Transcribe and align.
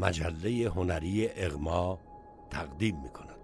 مجله 0.00 0.68
هنری 0.68 1.28
اغما 1.36 1.98
تقدیم 2.50 2.96
می 3.02 3.08
کند. 3.08 3.39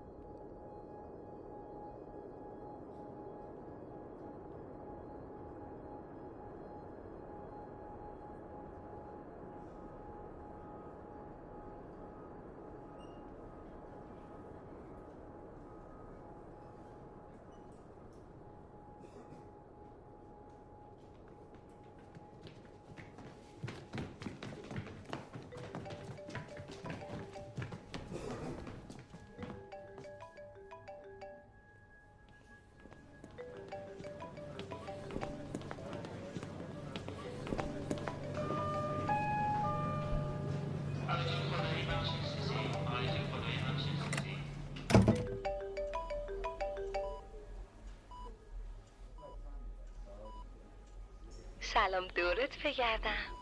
بگردم 52.66 53.36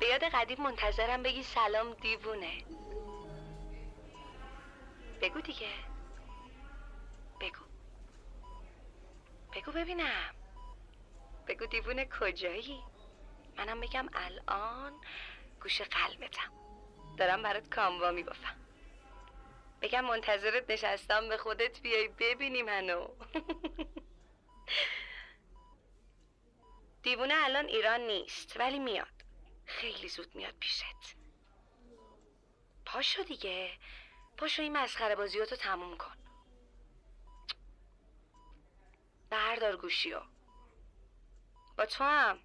به 0.00 0.06
یاد 0.06 0.24
قدیم 0.24 0.62
منتظرم 0.62 1.22
بگی 1.22 1.42
سلام 1.42 1.94
دیوونه. 1.94 2.64
بگو 5.20 5.40
دیگه. 5.40 5.68
بگو. 7.40 7.64
بگو 9.54 9.72
ببینم. 9.72 10.34
بگو 11.46 11.66
دیوونه 11.66 12.08
کجایی؟ 12.20 12.82
منم 13.56 13.80
بگم 13.80 14.08
الان 14.12 14.92
گوش 15.62 15.82
قلبتم. 15.82 16.52
دارم 17.18 17.42
برات 17.42 17.68
کاموا 17.68 18.10
میبافم. 18.10 18.56
بگم 19.82 20.04
منتظرت 20.04 20.70
نشستم 20.70 21.28
به 21.28 21.36
خودت 21.36 21.82
بیای 21.82 22.08
ببینی 22.08 22.62
منو 22.62 23.08
دیوونه 27.02 27.34
الان 27.36 27.66
ایران 27.66 28.00
نیست 28.00 28.56
ولی 28.56 28.78
میاد. 28.78 29.24
خیلی 29.64 30.08
زود 30.08 30.34
میاد 30.34 30.54
پیشت. 30.60 31.16
پاشو 32.86 33.22
دیگه. 33.22 33.78
پاشو 34.36 34.62
این 34.62 34.76
مسخره 34.76 35.16
بازیاتو 35.16 35.56
تموم 35.56 35.96
کن. 35.98 36.16
بردار 39.30 39.76
گوشیو. 39.76 40.22
با 41.78 41.86
تو 41.86 42.04
هم. 42.04 42.38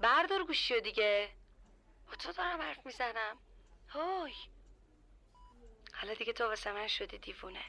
بردار 0.00 0.44
گوشیو 0.44 0.80
دیگه. 0.80 1.36
با 2.06 2.14
تو 2.14 2.32
دارم 2.32 2.62
حرف 2.62 2.86
می‌زنم. 2.86 3.38
هوی 3.88 4.34
حالا 5.94 6.14
دیگه 6.14 6.32
تو 6.32 6.44
واسه 6.44 6.72
من 6.72 6.86
شدی 6.86 7.18
دیوونه. 7.18 7.64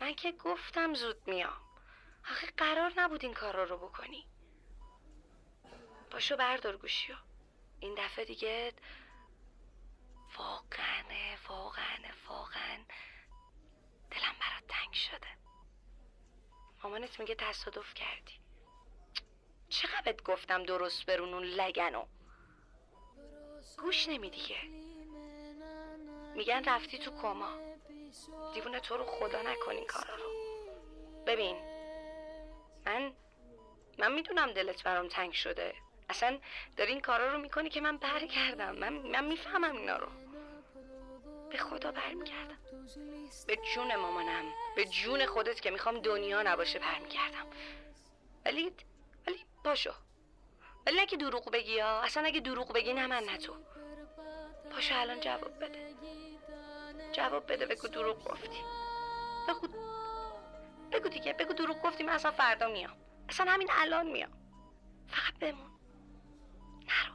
من 0.00 0.14
که 0.14 0.32
گفتم 0.32 0.94
زود 0.94 1.28
میام. 1.28 1.65
آخه 2.30 2.46
قرار 2.56 2.92
نبود 2.96 3.24
این 3.24 3.34
کارا 3.34 3.64
رو 3.64 3.76
بکنی. 3.76 4.26
پاشو 6.10 6.36
بردار 6.36 6.76
گوشیو. 6.76 7.16
این 7.80 7.94
دفعه 7.98 8.24
دیگه 8.24 8.72
واقعا 10.38 11.04
واقعا 11.48 11.98
واقعا 12.28 12.78
دلم 14.10 14.34
برات 14.40 14.66
تنگ 14.68 14.92
شده. 14.92 15.28
مامانت 16.84 17.20
میگه 17.20 17.34
تصادف 17.34 17.94
کردی. 17.94 18.40
چقدر 19.68 20.12
گفتم 20.12 20.62
درست 20.62 21.06
برون 21.06 21.34
اون 21.34 21.44
لگنو؟ 21.44 22.04
گوش 23.78 24.08
نمیدیگه 24.08 24.62
میگن 26.34 26.64
رفتی 26.64 26.98
تو 26.98 27.10
کما. 27.10 27.58
دیوونه 28.54 28.80
تو 28.80 28.96
رو 28.96 29.04
خدا 29.04 29.42
نکن 29.42 29.70
این 29.70 29.86
کارا 29.86 30.14
رو. 30.14 30.30
ببین 31.26 31.75
من 32.86 33.12
من 33.98 34.12
می‌دونم 34.12 34.52
دلت 34.52 34.82
برام 34.82 35.08
تنگ 35.08 35.32
شده. 35.32 35.74
اصلا 36.08 36.38
داری 36.76 36.92
این 36.92 37.00
کارا 37.00 37.32
رو 37.32 37.38
می‌کنی 37.38 37.70
که 37.70 37.80
من 37.80 37.96
برگردم. 37.96 38.74
من 38.76 38.92
من 38.92 39.24
می‌فهمم 39.24 39.76
اینا 39.76 39.96
رو. 39.96 40.08
به 41.50 41.58
خدا 41.58 41.92
برمیگردم. 41.92 42.58
به 43.46 43.56
جون 43.74 43.96
مامانم. 43.96 44.44
به 44.76 44.84
جون 44.84 45.26
خودت 45.26 45.60
که 45.60 45.70
می‌خوام 45.70 45.98
دنیا 45.98 46.42
نباشه 46.42 46.78
برمیگردم. 46.78 47.46
ولی 48.44 48.72
ولی 49.26 49.44
پاشو 49.64 49.92
ولی 50.86 50.96
نه 50.96 51.06
که 51.06 51.16
دروغ 51.16 51.50
بگی 51.50 51.78
ها 51.78 52.00
اصلا 52.00 52.24
اگه 52.26 52.40
دروغ 52.40 52.72
بگی 52.72 52.92
نه 52.92 53.06
من 53.06 53.22
نه 53.24 53.38
تو. 53.38 53.54
پاشو 54.70 55.00
الان 55.00 55.20
جواب 55.20 55.64
بده. 55.64 55.94
جواب 57.12 57.52
بده. 57.52 57.66
بگو 57.66 57.88
دروغ 57.88 58.24
گفتی. 58.24 58.58
بگو 59.48 59.68
بگو 60.92 61.08
دیگه 61.08 61.32
بگو 61.32 61.52
دروغ 61.52 61.82
گفتی 61.82 62.04
من 62.04 62.12
اصلا 62.12 62.30
فردا 62.30 62.68
میام. 62.68 62.96
اصلا 63.28 63.52
همین 63.52 63.68
الان 63.70 64.06
میام. 64.06 64.30
فقط 65.08 65.38
بمون. 65.40 65.70
نرو. 66.88 67.14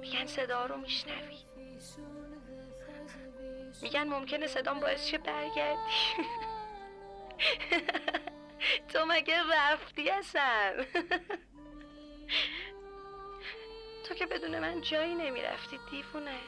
میگن 0.00 0.26
صدا 0.26 0.66
رو 0.66 0.76
میشنوی. 0.76 1.38
میگن 3.82 4.08
ممکنه 4.08 4.46
صدام 4.46 4.80
باعث 4.80 5.06
شه 5.06 5.18
برگردی. 5.18 5.92
تو 8.88 9.04
مگه 9.08 9.42
رفتی 9.52 10.10
اصلا؟ 10.10 10.72
تو 14.08 14.14
که 14.14 14.26
بدون 14.26 14.58
من 14.58 14.80
جایی 14.80 15.14
نمی‌رفتی 15.14 15.78
دیوونه. 15.90 16.38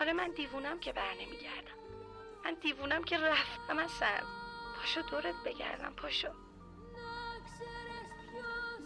آره 0.00 0.12
من 0.12 0.30
دیوونم 0.30 0.80
که 0.80 0.92
بر 0.92 1.14
نمیگردم. 1.14 1.79
من 2.44 2.54
دیوونم 2.54 3.04
که 3.04 3.18
رفتم 3.18 3.78
اصلا. 3.78 4.20
پاشو 4.76 5.00
دورت 5.02 5.34
بگردم 5.44 5.92
پاشو. 5.96 6.28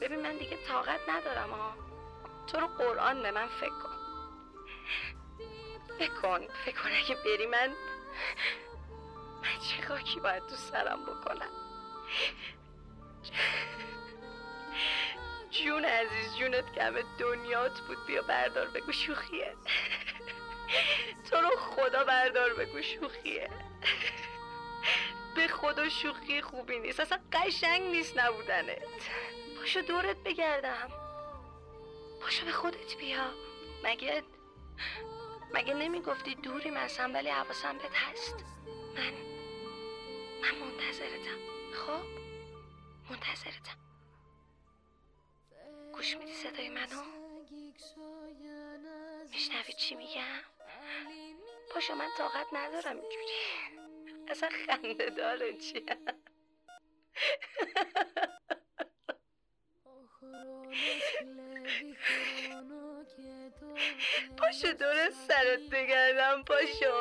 ببین 0.01 0.21
من 0.21 0.37
دیگه 0.39 0.59
طاقت 0.69 1.01
ندارم 1.09 1.51
ها 1.51 1.75
تو 2.47 2.61
رو 2.61 2.67
قرآن 2.67 3.23
به 3.23 3.31
من 3.31 3.47
فکر 3.47 3.69
کن. 3.71 3.95
فکر 5.99 6.15
کن 6.23 6.47
فکر 6.65 6.83
کن 6.83 6.89
اگه 6.89 7.15
بری 7.25 7.47
من 7.47 7.69
من 9.43 9.59
چه 9.61 9.89
خاکی 9.89 10.21
باید 10.21 10.43
تو 10.47 10.57
سرم 10.57 11.05
بکنم؟ 11.05 11.51
جون 15.51 15.85
عزیز 15.85 16.37
جونت 16.39 16.73
کمه. 16.73 17.05
دنیات 17.19 17.81
بود 17.81 18.07
بیا 18.07 18.23
بردار 18.23 18.67
بگو 18.67 18.93
شوخیه. 18.93 19.57
تو 21.31 21.37
رو 21.37 21.57
خدا 21.57 22.05
بردار 22.05 22.55
بگو 22.55 22.83
شوخیه. 22.83 23.51
به 25.37 25.49
خدا 25.49 25.89
شوخی 25.89 26.43
خوبی 26.43 26.79
نیست. 26.79 27.01
اصلا 27.01 27.19
قشنگ 27.33 27.83
نیست 27.83 28.19
نبودنت. 28.19 28.83
پاشو 29.59 29.81
دورت 29.81 30.17
بگردم. 30.17 30.88
پاشو 32.23 32.47
به 32.47 32.53
خودت 32.53 32.97
بیا. 32.97 33.31
مگه 33.85 34.23
مگه 35.55 35.75
نمی‌گفتی 35.75 36.35
دوری 36.35 36.71
من 36.71 36.88
ولی 37.15 37.31
حواسم 37.31 37.79
بهت 37.79 37.94
هست؟ 37.94 38.44
من 38.97 39.12
من 40.43 40.59
منتظرتم. 40.59 41.38
خب؟ 41.75 42.05
منتظرتم. 43.11 43.79
گوش 45.93 46.17
میدی 46.17 46.32
صدای 46.32 46.69
منو؟ 46.69 47.03
میشنوی 49.32 49.73
چی 49.73 49.94
میگم؟ 49.94 50.54
پاشو 51.71 51.95
من 51.95 52.09
طاقت 52.19 52.47
ندارم 52.53 53.01
اینجوری. 53.01 53.35
اصلا 54.29 54.49
خنده 54.67 55.11
داره 55.11 55.57
چیه 55.59 55.85
پاشو 64.39 64.73
دور 64.73 65.11
سرت 65.11 65.61
بگردم 65.73 66.45
پاشو 66.45 66.95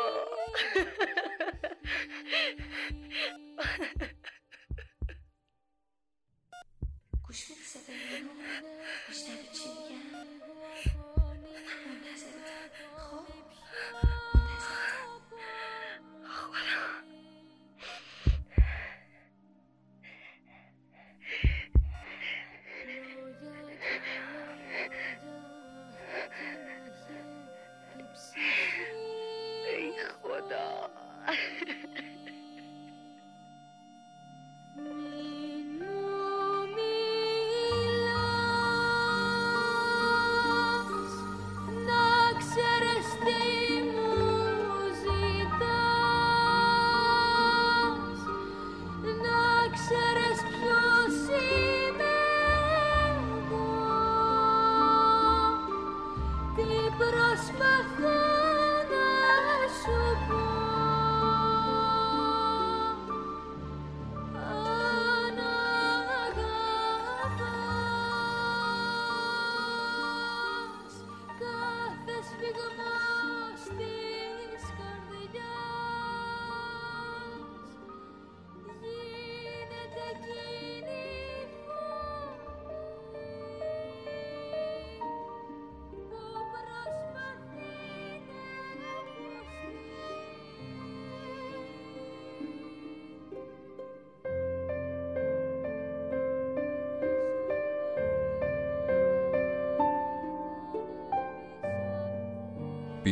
گوش 7.27 7.49
میدی 7.49 7.63
صدای 7.63 8.21
منو 8.21 8.33
میشنوی 9.09 9.47
چی 9.53 9.69
میگم؟ 9.69 10.72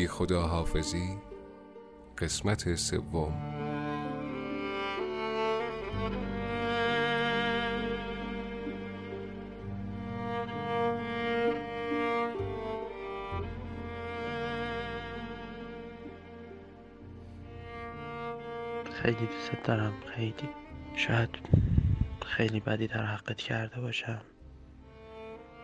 بی 0.02 0.08
خدا 0.08 0.42
حافظی 0.42 1.18
قسمت 2.18 2.76
سوم. 2.76 3.34
خیلی 18.92 19.16
دوست 19.16 19.52
دارم 19.64 19.94
خیلی. 20.16 20.34
شاید 20.96 21.30
خیلی 22.26 22.60
بدی 22.60 22.88
در 22.88 23.06
حقت 23.06 23.38
کرده 23.38 23.82
باشم. 23.82 24.22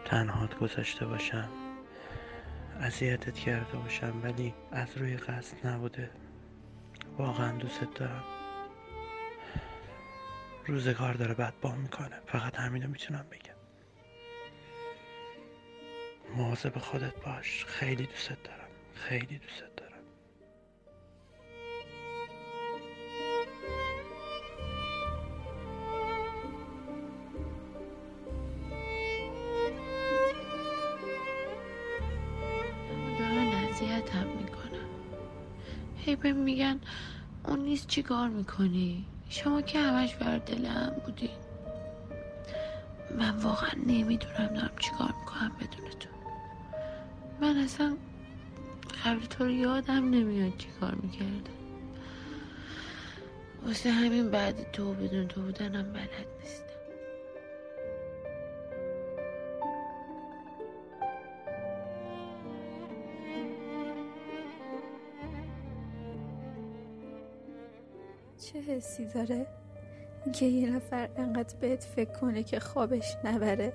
تنهات 0.05 0.59
گذاشته 0.59 1.05
باشم. 1.05 1.66
اذیتت 2.81 3.35
کرده 3.35 3.77
باشم 3.77 4.21
ولی 4.23 4.53
از 4.71 4.97
روی 4.97 5.17
قصد 5.17 5.67
نبوده. 5.67 6.11
واقعا 7.17 7.57
دوست 7.57 7.81
دارم. 7.95 8.23
روزگار 10.65 11.13
داره 11.13 11.33
بد 11.33 11.53
با 11.61 11.75
می‌کنه. 11.75 12.21
فقط 12.27 12.55
همینو 12.55 12.87
می‌تونم 12.87 13.25
بگم. 13.31 13.57
مواظب 16.35 16.77
خودت 16.77 17.15
باش. 17.25 17.65
خیلی 17.65 18.05
دوست 18.05 18.29
دارم. 18.29 18.69
خیلی 18.93 19.37
دوست 33.79 34.13
دارم 34.13 34.27
هی 35.97 36.15
به 36.15 36.31
میگن 36.31 36.79
اون 37.45 37.59
نیست 37.59 37.87
چی 37.87 38.03
کار 38.03 38.29
می‌کنی؟ 38.29 39.05
شما 39.29 39.61
که 39.61 39.79
همش 39.79 40.15
بر 40.15 40.37
دلم 40.37 40.95
بودی. 41.05 41.29
من 43.17 43.29
واقعا 43.29 43.69
نمی‌دونم 43.87 44.47
دارم 44.47 44.71
چی 44.79 44.91
کار 44.91 45.13
می‌کنم 45.19 45.51
بدون 45.59 45.89
تو. 45.99 46.09
من 47.41 47.57
اصلا 47.57 47.97
قبل 49.05 49.25
تو 49.25 49.43
رو 49.43 49.51
یادم 49.51 50.09
نمیاد 50.09 50.57
چی 50.57 50.67
کار 50.79 50.95
می‌کردم. 50.95 51.57
واسه 53.65 53.91
همین 53.91 54.31
بعد 54.31 54.71
تو 54.71 54.93
بدون 54.93 55.27
تو 55.27 55.41
بودنم 55.41 55.93
بلد 55.93 56.27
نیست 56.41 56.66
حسی 68.67 69.05
داره 69.05 69.47
که 70.33 70.45
یه 70.45 70.69
نفر 70.69 71.09
انقدر 71.17 71.55
بهت 71.61 71.83
فکر 71.83 72.11
کنه 72.11 72.43
که 72.43 72.59
خوابش 72.59 73.17
نبره 73.23 73.73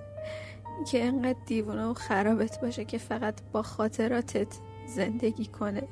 که 0.91 1.05
انقدر 1.05 1.39
دیوونه 1.47 1.85
و 1.85 1.95
خرابت 1.95 2.61
باشه 2.61 2.85
که 2.85 2.99
فقط 2.99 3.35
با 3.53 3.63
خاطراتت 3.63 4.59
زندگی 4.87 5.47
کنه 5.47 5.83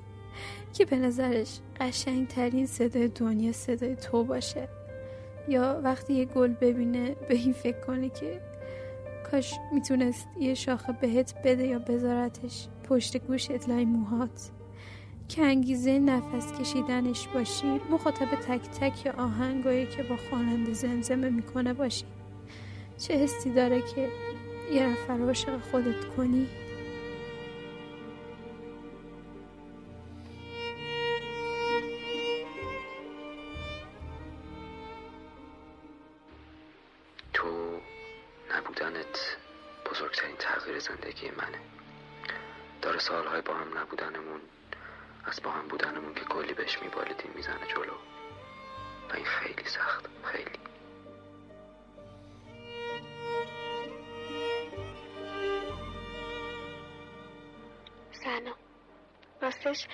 که 0.72 0.84
به 0.84 0.96
نظرش 0.96 1.60
قشنگترین 1.80 2.66
صدای 2.66 3.08
دنیا 3.08 3.52
صدای 3.52 3.96
تو 3.96 4.24
باشه. 4.24 4.68
یا 5.48 5.80
وقتی 5.84 6.14
یه 6.14 6.24
گل 6.24 6.52
ببینه 6.52 7.16
به 7.28 7.34
این 7.34 7.52
فکر 7.52 7.80
کنه 7.80 8.08
که 8.08 8.40
کاش 9.30 9.54
می‌تونست 9.72 10.28
یه 10.40 10.54
شاخه 10.54 10.92
بهت 10.92 11.34
بده 11.44 11.66
یا 11.66 11.78
بذارتش 11.78 12.68
پشت 12.88 13.16
گوشت 13.16 13.68
لای 13.68 13.84
موهات. 13.84 14.50
که 15.30 15.42
انگیزه 15.42 15.98
نفس 15.98 16.52
کشیدنش 16.52 17.28
باشی 17.28 17.80
مخاطب 17.90 18.26
تک 18.26 18.60
تک 18.60 19.14
آهنگایی 19.18 19.86
که 19.86 20.02
با 20.02 20.16
خواننده 20.16 20.72
زمزمه 20.72 21.30
می‌کنه 21.30 21.74
باشی. 21.74 22.04
چه 22.98 23.14
حسی 23.14 23.50
داره 23.50 23.82
که 23.82 24.08
یه 24.72 24.86
نفر 24.86 25.20
عاشق 25.20 25.60
خودت 25.60 26.04
کنی؟ 26.16 26.48
تو 37.32 37.48
نبودنت 38.56 39.36
بزرگترین 39.90 40.36
تغییر 40.38 40.78
زندگی 40.78 41.30
منه. 41.30 41.58
داره 42.82 42.98
سالهای 42.98 43.40
با 43.40 43.54
هم 43.54 43.78
نبودنمون 43.78 44.40
از 45.30 45.42
با 45.42 45.50
هم 45.50 45.68
بودنمون 45.68 46.14
که 46.14 46.24
کلی 46.24 46.54
بهش 46.54 46.82
میبالیدیم 46.82 47.32
می‌زنه 47.34 47.66
جلو. 47.66 47.94
و 49.10 49.14
این 49.14 49.24
خیلی 49.24 49.64
سخت 49.64 50.06
خیلی. 50.24 50.58
سلام. 58.12 58.56
راستش 59.42 59.86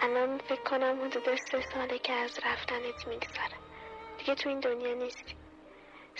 الان 0.00 0.38
فکر 0.38 0.62
کنم 0.62 1.00
حدود 1.04 1.36
سه 1.50 1.60
ساله 1.74 1.98
که 1.98 2.12
از 2.12 2.38
رفتنت 2.44 3.06
میگذره. 3.06 3.56
دیگه 4.18 4.34
تو 4.34 4.48
این 4.48 4.60
دنیا 4.60 4.94
نیستی. 4.94 5.41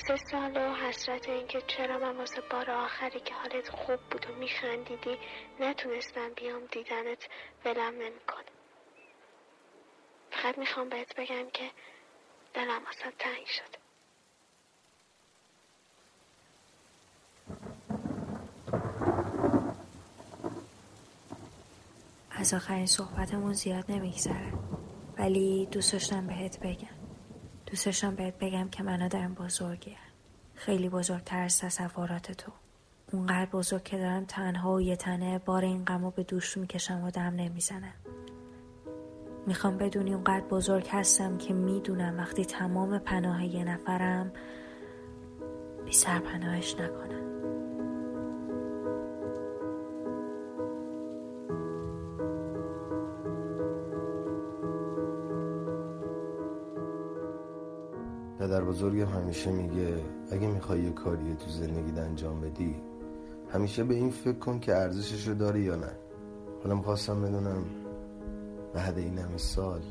سه 0.06 0.16
سال 0.16 0.56
و 0.56 0.75
حسرت 0.75 1.28
اینکه 1.28 1.62
چرا 1.66 1.99
من 1.99 2.16
واسه 2.16 2.40
بار 2.50 2.71
آخری 2.71 3.21
که 3.21 3.35
حالت 3.35 3.68
خوب 3.68 4.00
بود 4.11 4.26
و 4.30 4.35
میخندیدی 4.35 5.18
نتونستم 5.61 6.32
بیام 6.37 6.66
دیدنت 6.73 7.28
ولم 7.64 7.94
نمی‌کنه. 7.94 8.44
فقط 10.30 10.59
می‌خوام 10.59 10.88
بهت 10.88 11.14
بگم 11.16 11.50
که 11.52 11.71
دلم 12.54 12.85
واسه 12.85 13.12
تنگ 13.18 13.47
شده 13.47 13.78
از 22.30 22.54
آخرین 22.54 22.87
صحبتمون 22.87 23.52
زیاد 23.52 23.85
نمیگذره 23.88 24.52
ولی 25.18 25.66
دوست 25.66 25.92
داشتم 25.92 26.26
بهت 26.26 26.61
بگم. 26.61 27.01
دوست 27.73 27.87
داشتم 27.87 28.14
بهت 28.14 28.38
بگم 28.38 28.69
که 28.69 28.83
من 28.83 29.02
آدم 29.02 29.35
بزرگیه 29.35 29.97
خیلی 30.55 30.88
بزرگتر 30.88 31.43
از 31.43 31.59
تصورات 31.59 32.33
تو. 32.33 32.52
اونقدر 33.12 33.50
بزرگ 33.50 33.83
که 33.83 33.99
دارم 33.99 34.25
تنها 34.25 34.75
و 34.75 34.81
یه 34.81 34.97
تنه 34.97 35.38
بار 35.38 35.64
این 35.64 35.85
غمو 35.85 36.11
به 36.11 36.23
دوش 36.23 36.57
می‌کشم 36.57 37.05
و 37.05 37.11
دم 37.11 37.23
نمی‌زنم. 37.23 37.95
می‌خوام 39.47 39.79
بدونی 39.79 40.14
اونقدر 40.14 40.45
بزرگ 40.50 40.88
هستم 40.91 41.38
که 41.38 41.55
می‌دونم 41.55 42.19
وقتی 42.19 42.45
تمام 42.45 42.99
پناه 42.99 43.45
یه 43.45 43.64
نفرم 43.64 44.33
بی 45.85 45.93
سرپناهش 45.93 46.75
نکنم 46.75 47.31
بزرگم 58.82 59.06
همیشه 59.06 59.50
میگه 59.50 60.04
اگه 60.30 60.46
می‌خوای 60.46 60.82
یه 60.82 60.90
کاری 60.90 61.34
تو 61.34 61.50
زندگی 61.50 62.00
انجام 62.00 62.40
بدی 62.40 62.76
همیشه 63.52 63.84
به 63.84 63.94
این 63.94 64.10
فکر 64.10 64.38
کن 64.38 64.60
که 64.60 64.76
ارزشش 64.76 65.28
رو 65.28 65.34
داری 65.34 65.60
یا 65.60 65.76
نه. 65.76 65.92
حالا 66.62 66.74
می‌خواستم 66.74 67.22
بدونم 67.22 67.64
بعد 68.74 68.98
این 68.98 69.18
همه 69.18 69.38
سال 69.38 69.82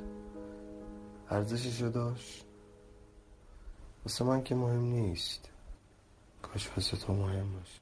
ارزشش 1.29 1.81
رو 1.81 1.89
داشت؟ 1.89 2.45
واسه 4.05 4.25
من 4.25 4.43
که 4.43 4.55
مهم 4.55 4.83
نیست. 4.83 5.49
کاش 6.41 6.69
واسه 6.77 6.97
تو 6.97 7.13
مهم 7.13 7.53
باشه. 7.53 7.80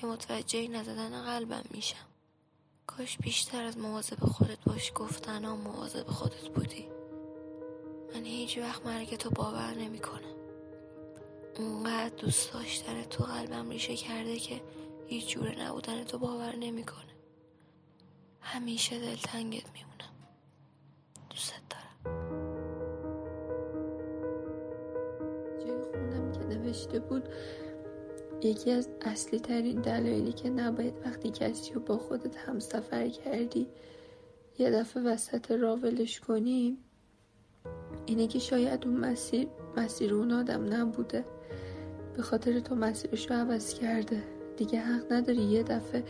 که 0.00 0.06
متوجه 0.06 0.68
نزدن 0.68 1.22
قلبم 1.22 1.64
میشم. 1.70 2.06
کاش 2.86 3.18
بیشتر 3.18 3.64
از 3.64 3.78
مواظب 3.78 4.20
خودت 4.20 4.58
باش 4.66 4.92
گفتن 4.94 5.44
و 5.44 5.56
مواظب 5.56 6.06
خودت 6.06 6.48
بودی. 6.48 6.88
من 8.14 8.24
هیچ 8.24 8.58
وقت 8.58 8.86
مرگ 8.86 9.16
تو 9.16 9.30
باور 9.30 9.74
نمی‌کنم. 9.74 10.34
اونقدر 11.56 12.14
دوست 12.16 12.52
داشتن 12.52 13.02
تو 13.02 13.24
قلبم 13.24 13.70
ریشه 13.70 13.96
کرده 13.96 14.38
که 14.38 14.60
هیچ 15.06 15.28
جور 15.28 15.62
نبودن 15.62 16.04
تو 16.04 16.18
باور 16.18 16.56
نمی‌کنه. 16.56 17.14
همیشه 18.40 18.98
دلتنگت 18.98 19.66
میمونم. 19.72 20.14
دوست 21.30 21.54
دارم. 21.70 22.28
جای 25.60 25.82
خونم 25.82 26.32
که 26.32 26.38
نوشته 26.38 26.98
بود 26.98 27.28
یکی 28.42 28.70
از 28.70 28.88
اصلی 29.00 29.38
ترین 29.38 29.80
دلایلی 29.80 30.32
که 30.32 30.50
نباید 30.50 30.94
وقتی 31.04 31.30
کسی 31.30 31.72
رو 31.72 31.80
با 31.80 31.98
خودت 31.98 32.36
همسفر 32.36 33.08
کردی 33.08 33.66
یه 34.58 34.70
دفعه 34.70 35.02
وسط 35.02 35.50
راولش 35.50 36.20
کنیم 36.20 36.78
اینه 38.06 38.26
که 38.26 38.38
شاید 38.38 38.86
اون 38.86 38.96
مسیر 38.96 39.48
مسیر 39.76 40.14
اون 40.14 40.32
آدم 40.32 40.74
نبوده. 40.74 41.24
به 42.16 42.22
خاطر 42.22 42.60
تو 42.60 42.74
مسیرش 42.74 43.30
رو 43.30 43.36
عوض 43.36 43.74
کرده. 43.74 44.22
دیگه 44.56 44.80
حق 44.80 45.12
نداری 45.12 45.42
یه 45.42 45.62
دفعه 45.62 46.04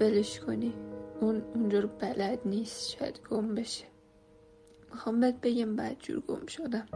ولش 0.00 0.40
کنی. 0.40 0.72
اون 1.20 1.42
اونجا 1.54 1.80
رو 1.80 1.88
بلد 1.88 2.38
نیست 2.44 2.90
شاید 2.90 3.20
گم 3.30 3.54
بشه. 3.54 3.84
می‌خوام 4.90 5.20
بهت 5.20 5.40
بگم 5.40 5.76
بدجور 5.76 6.20
گم 6.20 6.46
شدم. 6.46 6.86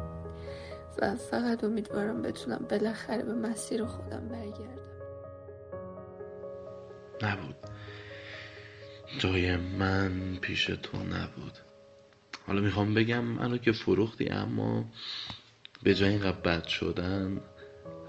و 0.99 1.17
فقط 1.17 1.65
امیدوارم 1.65 2.23
بتونم 2.23 2.67
بالاخره 2.71 3.23
به 3.23 3.35
مسیر 3.35 3.85
خودم 3.85 4.29
برگردم. 4.29 4.91
نبود. 7.23 7.57
جای 9.19 9.57
من 9.57 10.37
پیش 10.41 10.65
تو 10.65 10.99
نبود. 10.99 11.59
حالا 12.47 12.61
می‌خوام 12.61 12.95
بگم 12.95 13.25
منو 13.25 13.59
که 13.59 13.73
فروختی 13.73 14.29
اما 14.29 14.85
به 15.83 15.95
جای 15.95 16.09
اینقدر 16.09 16.41
بد 16.41 16.67
شدن 16.67 17.41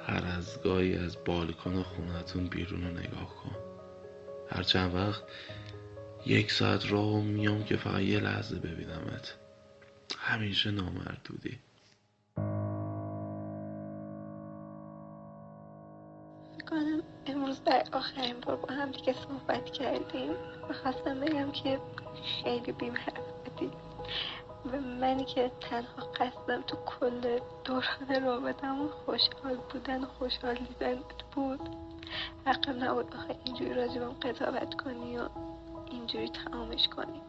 هر 0.07 0.25
از 0.25 0.61
گاهی 0.63 0.97
از 0.97 1.17
بالکن 1.25 1.83
خونتون 1.83 2.47
بیرون 2.47 2.83
رو 2.83 2.91
نگاه 2.91 3.35
کن. 3.35 3.55
هر 4.49 4.63
چند 4.63 4.95
وقت 4.95 5.23
یک 6.25 6.51
ساعت 6.51 6.91
راه 6.91 7.21
میام 7.21 7.63
که 7.63 7.77
فقط 7.77 8.01
یه 8.01 8.19
لحظه 8.19 8.55
ببینمت. 8.55 9.37
همیشه 10.17 10.71
نامردودی. 10.71 11.59
آخرین 18.01 18.39
بار 18.39 18.55
با 18.55 18.73
هم 18.73 18.91
دیگه 18.91 19.13
صحبت 19.13 19.65
کردیم. 19.65 20.31
و 20.69 20.73
خواستم 20.73 21.19
بگم 21.19 21.51
که 21.51 21.79
خیلی 22.43 22.71
بیمحرفتی 22.71 23.71
و 24.65 24.81
منی 24.81 25.25
که 25.25 25.51
تنها 25.61 26.07
قصدم 26.15 26.61
تو 26.61 26.77
کل 26.85 27.39
دوران 27.63 28.25
رابطمون 28.25 28.89
خوشحال 28.89 29.57
بودن 29.73 30.03
و 30.03 30.07
خوشحال 30.07 30.55
دیدن 30.55 30.99
بود. 31.31 31.69
حقم 32.45 32.83
نبود 32.83 33.15
آخه 33.15 33.35
اینجوری 33.45 33.73
راجبم 33.73 34.13
قضاوت 34.13 34.73
کنی 34.73 35.17
و 35.17 35.29
اینجوری 35.91 36.29
تمامش 36.29 36.87
کنی. 36.87 37.21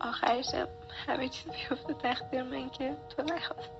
آخرشم 0.00 0.68
همه 1.06 1.28
چیز 1.28 1.52
بیفته 1.52 1.94
تقدیر 1.94 2.42
من 2.42 2.70
که 2.70 2.96
تو 3.16 3.22
نخواست 3.22 3.70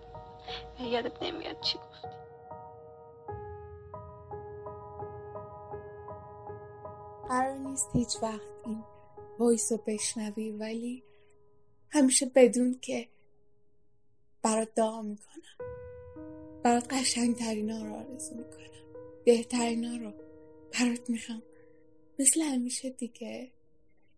و 0.81 0.83
یادت 0.83 1.23
نمیاد 1.23 1.61
چی 1.61 1.79
گفتی. 1.79 2.24
قرار 7.29 7.59
نیست 7.59 7.89
هیچ 7.93 8.17
وقت 8.23 8.41
این 8.67 8.85
وایس 9.39 9.73
رو 9.73 9.79
بشنوی 9.87 10.51
ولی 10.51 11.03
همیشه 11.91 12.27
بدون 12.35 12.79
که 12.81 13.09
برات 14.43 14.75
دعا 14.75 15.03
می‌کنم. 15.03 15.69
برات 16.63 16.93
قشنگترین 16.93 17.71
ها 17.71 17.85
رو 17.87 17.95
آرزو 17.95 18.35
می‌کنم. 18.35 18.65
بهترین 19.25 19.85
ها 19.85 19.97
رو 19.97 20.13
برات 20.73 21.11
می‌خوام. 21.11 21.43
مثل 22.19 22.41
همیشه 22.41 22.91
دیگه 22.91 23.53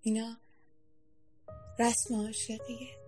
اینا 0.02 0.36
رسم 1.78 2.14
عاشقیه. 2.14 2.98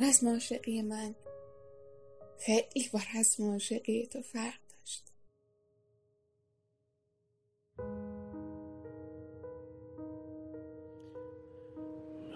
رسم 0.00 0.28
عاشقی 0.28 0.82
من 0.82 1.14
خیلی 2.38 2.90
با 2.92 3.00
رسم 3.14 3.50
عاشقی 3.50 4.06
تو 4.06 4.22
فرق 4.22 4.61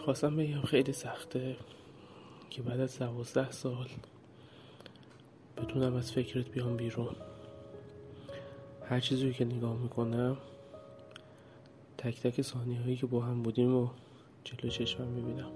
خواستم 0.07 0.37
بگم 0.37 0.63
خیلی 0.63 0.93
سخته 0.93 1.57
که 2.51 2.63
بعد 2.63 2.81
از 2.81 2.99
دوازده 2.99 3.51
سال 3.51 3.89
بتونم 5.57 5.95
از 5.95 6.13
فکرت 6.13 6.49
بیام 6.49 6.77
بیرون. 6.77 7.17
هر 8.89 9.01
چیزی 9.01 9.33
که 9.33 9.45
نگاه 9.45 9.77
می‌کنم 9.77 10.37
تک 11.99 12.21
تک 12.21 12.43
ثانیه 12.43 12.81
هایی 12.81 12.97
که 12.97 13.07
با 13.07 13.21
هم 13.21 13.43
بودیم 13.43 13.75
و 13.75 13.89
جلو 14.45 14.71
چشمم 14.71 15.07
می‌بینم. 15.07 15.51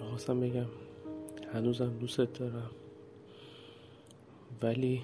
می‌خواستم 0.00 0.40
بگم 0.40 0.68
هنوزم 1.54 1.98
دوستت 2.00 2.38
دارم 2.38 2.70
ولی 4.62 5.02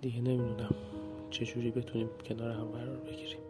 دیگه 0.00 0.20
نمی‌دونم 0.20 0.74
چجوری 1.30 1.70
بتونیم 1.70 2.08
کنار 2.28 2.50
هم 2.50 2.64
قرار 2.64 2.96
بگیریم. 2.96 3.47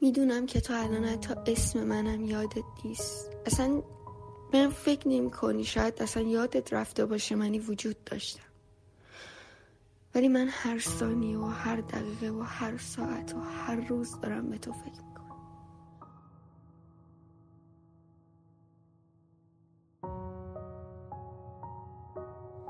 می‌دونم 0.00 0.46
که 0.46 0.60
تو 0.60 0.74
الان 0.74 1.04
حتی 1.04 1.34
اسم 1.46 1.84
منم 1.84 2.24
یادت 2.24 2.64
نیست. 2.84 3.30
اصلا 3.46 3.82
من 4.54 4.68
فکر 4.70 5.08
نمی 5.08 5.30
کنی 5.30 5.64
شاید 5.64 6.02
اصلا 6.02 6.22
یادت 6.22 6.72
رفته 6.72 7.06
باشه 7.06 7.34
منی 7.34 7.58
وجود 7.58 8.04
داشتم. 8.04 8.42
ولی 10.14 10.28
من 10.28 10.48
هر 10.50 10.78
ثانیه 10.78 11.38
و 11.38 11.46
هر 11.46 11.76
دقیقه 11.80 12.30
و 12.30 12.42
هر 12.42 12.78
ساعت 12.78 13.34
و 13.34 13.40
هر 13.40 13.76
روز 13.76 14.20
دارم 14.20 14.50
به 14.50 14.58
تو 14.58 14.72
فکر 14.72 15.10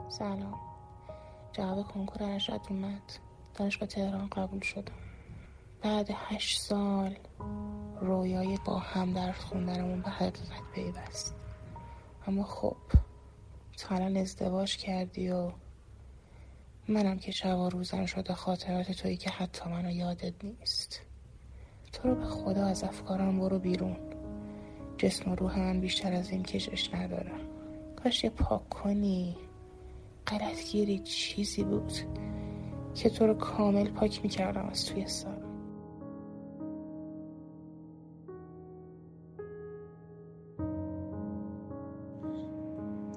سلام. 0.08 0.60
جواب 1.52 1.88
کنکور 1.88 2.22
ارشد 2.22 2.60
اومد. 2.70 3.12
دانشگاه 3.54 3.88
تهران 3.88 4.28
قبول 4.28 4.60
شدم. 4.60 5.09
بعد 5.82 6.10
هشت 6.14 6.60
سال 6.60 7.16
رویای 8.00 8.58
با 8.64 8.78
هم 8.78 9.12
درس 9.12 9.38
خوندنمون 9.38 10.00
به 10.00 10.10
حقیقت 10.10 10.62
پیوست. 10.74 11.34
اما 12.26 12.42
خب 12.42 12.76
تو 13.78 13.94
الان 13.94 14.16
ازدواج 14.16 14.76
کردی 14.76 15.30
و 15.30 15.50
منم 16.88 17.18
که 17.18 17.32
شب 17.32 17.58
و 17.58 17.68
روزم 17.68 18.06
شده 18.06 18.34
خاطرات 18.34 18.92
تویی 18.92 19.16
که 19.16 19.30
حتی 19.30 19.70
منو 19.70 19.90
یادت 19.90 20.44
نیست. 20.44 21.00
تو 21.92 22.08
رو 22.08 22.14
به 22.14 22.24
خدا 22.24 22.66
از 22.66 22.84
افکارم 22.84 23.40
برو 23.40 23.58
بیرون. 23.58 23.96
جسم 24.98 25.30
و 25.30 25.34
روح 25.34 25.58
من 25.58 25.80
بیشتر 25.80 26.12
از 26.12 26.30
این 26.30 26.42
کشش 26.42 26.94
نداره. 26.94 27.32
کاش 28.02 28.24
یه 28.24 28.30
پاک 28.30 28.68
کنی 28.68 29.36
غلطگیری 30.26 30.98
چیزی 30.98 31.64
بود 31.64 31.92
که 32.94 33.10
تو 33.10 33.26
رو 33.26 33.34
کامل 33.34 33.88
پاک 33.88 34.22
می‌کردم 34.22 34.68
از 34.68 34.86
توی 34.86 35.06
سرم 35.06 35.49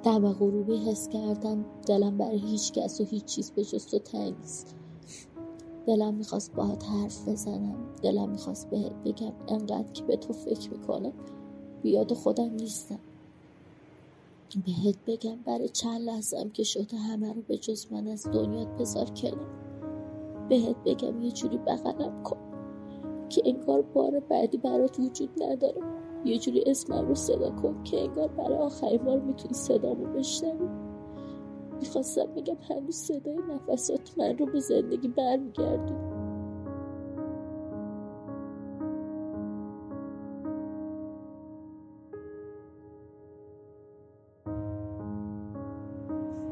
دم 0.03 0.33
غروبی 0.33 0.77
حس 0.77 1.09
کردم 1.09 1.65
دلم 1.87 2.17
برای 2.17 2.39
هیچ 2.39 2.71
کس 2.71 3.01
و 3.01 3.03
هیچ 3.03 3.25
چیز 3.25 3.51
به 3.51 3.63
جز 3.63 3.85
تو 3.85 3.99
تنگ 3.99 4.33
نیست. 4.39 4.75
دلم 5.87 6.13
می‌خواست 6.13 6.53
باهات 6.55 6.85
حرف 6.85 7.27
بزنم. 7.27 7.75
دلم 8.01 8.29
می‌خواست 8.29 8.69
بهت 8.69 8.93
بگم 9.05 9.33
انقدر 9.47 9.91
که 9.91 10.03
به 10.03 10.17
تو 10.17 10.33
فکر 10.33 10.71
می‌کنم. 10.71 11.13
بیاد 11.81 12.13
خودم 12.13 12.49
نیستم. 12.49 12.99
بهت 14.65 14.95
بگم 15.07 15.35
برای 15.45 15.69
چند 15.69 16.01
لحظم 16.01 16.49
که 16.49 16.63
شده 16.63 16.97
همه 16.97 17.33
رو 17.33 17.41
به 17.41 17.57
جز 17.57 17.87
من 17.91 18.07
از 18.07 18.27
دنیات 18.27 18.67
بذار 18.67 19.09
کنم 19.09 19.47
بهت 20.49 20.75
بگم 20.85 21.21
یه 21.21 21.31
جوری 21.31 21.57
بغلم 21.57 22.23
کن. 22.23 22.37
که 23.29 23.41
انگار 23.45 23.81
بار 23.81 24.19
بعدی 24.19 24.57
برات 24.57 24.99
وجود 24.99 25.43
نداره. 25.43 25.81
یه 26.25 26.39
جوری 26.39 26.63
اسمم 26.67 27.07
رو 27.07 27.15
صدا 27.15 27.49
کن 27.51 27.83
که 27.83 28.01
انگار 28.01 28.27
برای 28.27 28.57
آخرین 28.57 28.97
بار 28.97 29.19
می‌تونی 29.19 29.53
صدامو 29.53 30.05
بشنوی. 30.05 30.69
می‌خواستم 31.79 32.25
بگم 32.25 32.57
هنوز 32.69 32.95
صدای 32.95 33.37
نفسات 33.49 34.17
من 34.17 34.37
رو 34.37 34.45
به 34.45 34.59
زندگی 34.59 35.07
برمیگردون 35.07 36.13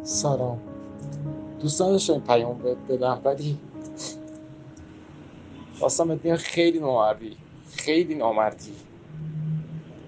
سلام. 0.04 0.60
دوست 1.60 1.82
نداشتم 1.82 2.14
این 2.14 2.22
پیام 2.22 2.58
بهت 2.58 2.78
بدم 2.90 3.22
ولی 3.26 3.58
خواستم 5.80 6.16
بهت 6.16 6.36
خیلی 6.36 6.80
نامردی 6.80 7.38
خیلی 7.72 8.16
نامردی. 8.16 8.91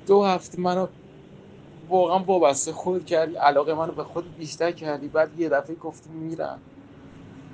دو 0.07 0.23
هفته 0.23 0.61
منو 0.61 0.87
واقعا 1.89 2.19
وابسته 2.19 2.71
خود 2.73 3.05
کردی 3.05 3.35
علاقه 3.35 3.73
منو 3.73 3.91
به 3.91 4.03
خود 4.03 4.37
بیشتر 4.37 4.71
کردی 4.71 5.07
بعد 5.07 5.39
یه 5.39 5.49
دفعه 5.49 5.75
گفتی 5.75 6.09
میرم. 6.09 6.59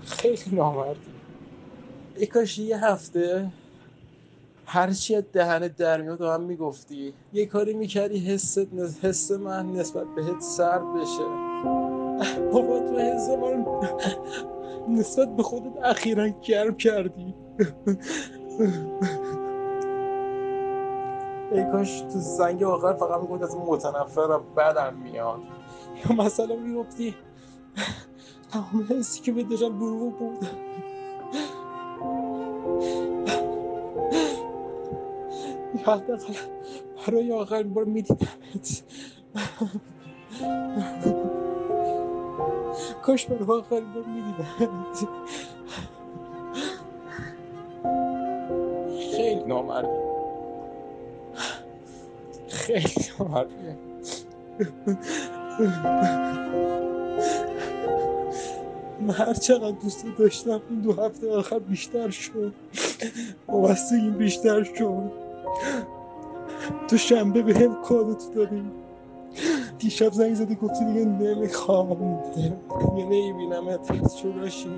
خیلی 0.05 0.55
نامردی. 0.55 0.99
ای 2.15 2.25
کاش 2.25 2.57
یه 2.59 2.85
هفته 2.85 3.51
هرچی 4.65 5.15
از 5.15 5.23
دهنت 5.33 5.75
در 5.75 6.01
میاد 6.01 6.21
هم 6.21 6.41
می‌گفتی. 6.41 7.13
یه 7.33 7.45
کاری 7.45 7.73
می‌کردی 7.73 8.19
حست 8.19 8.57
حس 9.03 9.31
من 9.31 9.71
نسبت 9.71 10.07
بهت 10.15 10.41
سرد 10.41 10.93
بشه. 10.93 11.25
بابا 12.51 12.79
تو 12.79 12.97
حس 12.99 13.29
من 13.29 13.65
نسبت 14.89 15.35
به 15.35 15.43
خودت 15.43 15.83
اخیرا 15.83 16.27
گرم 16.27 16.75
کردی. 16.77 17.35
ای 21.51 21.71
کاش 21.71 22.01
تو 22.01 22.19
زنگ 22.19 22.63
آخر 22.63 22.93
فقط 22.93 23.21
می‌گفت 23.21 23.43
از 23.43 23.55
متنفرم 23.55 24.43
بدم 24.57 24.93
میاد. 24.95 25.39
یا 26.05 26.15
مثلا 26.15 26.55
می‌گفتی 26.55 27.15
تمام 28.51 28.87
حسی 28.89 29.21
که 29.21 29.31
بداشم 29.31 29.79
دروغ 29.79 30.17
بود 30.17 30.47
یا 35.75 35.93
حداقل 35.93 36.33
برای 37.07 37.31
آخرین 37.31 37.73
بار 37.73 37.83
میدیدمت. 37.83 38.83
کاش 43.01 43.25
برای 43.25 43.59
آخرین 43.59 43.93
بار 43.93 44.03
میدیدمت. 44.03 45.07
خیلی 49.15 49.43
نامردی. 49.43 50.18
خیلی 52.69 53.05
نامردی 53.19 53.53
من 59.01 59.13
هر 59.13 59.33
چقدر 59.33 59.71
دوست 59.83 60.05
داشتم 60.19 60.61
این 60.69 60.79
دو 60.81 60.93
هفته 60.93 61.31
آخر 61.31 61.59
بیشتر 61.59 62.09
شد. 62.09 62.53
وابستگیم 63.47 64.13
بیشتر 64.13 64.63
شد. 64.63 65.11
تو 66.87 66.97
شنبه 66.97 67.41
به 67.41 67.59
هم 67.59 67.81
کادوت 67.83 68.33
دادیم. 68.35 68.71
دیشب 69.79 70.13
زنگ 70.13 70.33
زدی 70.33 70.55
گفتی 70.55 70.85
دیگه 70.85 71.05
نمی‌خوام. 71.05 72.23
دیگه 72.35 72.53
نمی‌بینم 73.05 73.79
چوراشی 74.21 74.69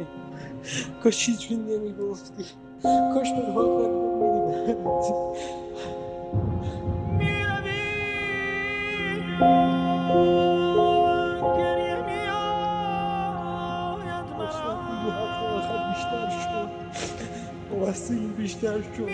کاش 1.04 1.30
هیچی 1.30 1.56
نمی‌گفتی. 1.56 2.44
کاش 2.84 3.32
به 3.32 3.42
آخر 3.60 4.02
بیشتر 15.94 16.30
شد. 16.30 16.70
وابستگی 17.72 18.28
بیشتر 18.28 18.82
شد. 18.82 19.10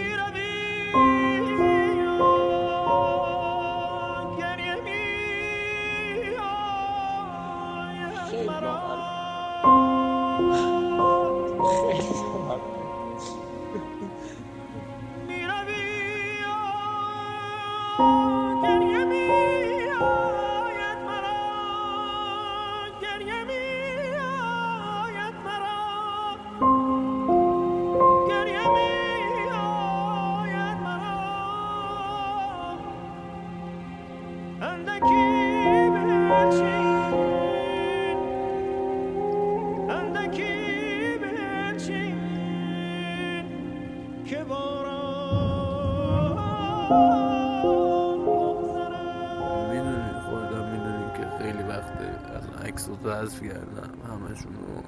حذف 53.27 53.43
کردم 53.43 53.91
همشونو. 54.09 54.81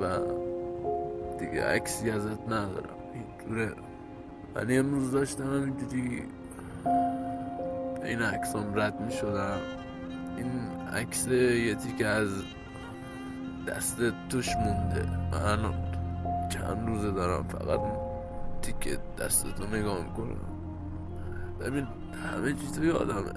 و 0.00 0.18
دیگه 1.38 1.64
عکسی 1.64 2.10
ازت 2.10 2.46
ندارم. 2.46 2.96
اینجوره. 3.14 3.72
ولی 4.54 4.78
امروز 4.78 5.10
داشتم 5.10 5.44
همینجوری 5.44 6.22
این 8.04 8.22
عکس 8.22 8.56
هم 8.56 8.74
رد 8.74 9.00
می 9.00 9.12
شدم 9.12 9.58
این 10.36 10.50
عکس 10.94 11.26
یه 11.26 11.74
تیکه 11.74 12.06
از 12.06 12.28
دست 13.68 13.96
توش 14.28 14.56
مونده. 14.56 15.06
من 15.32 15.74
چند 16.48 16.88
روزه 16.88 17.10
دارم 17.10 17.48
فقط 17.48 17.80
تیکه 18.62 18.98
دستتو 19.18 19.66
نگاه 19.66 20.04
می‌کنم. 20.04 20.36
ببین 21.60 21.86
همه 22.24 22.52
چی 22.52 22.66
تو 22.74 22.84
یادمه. 22.84 23.32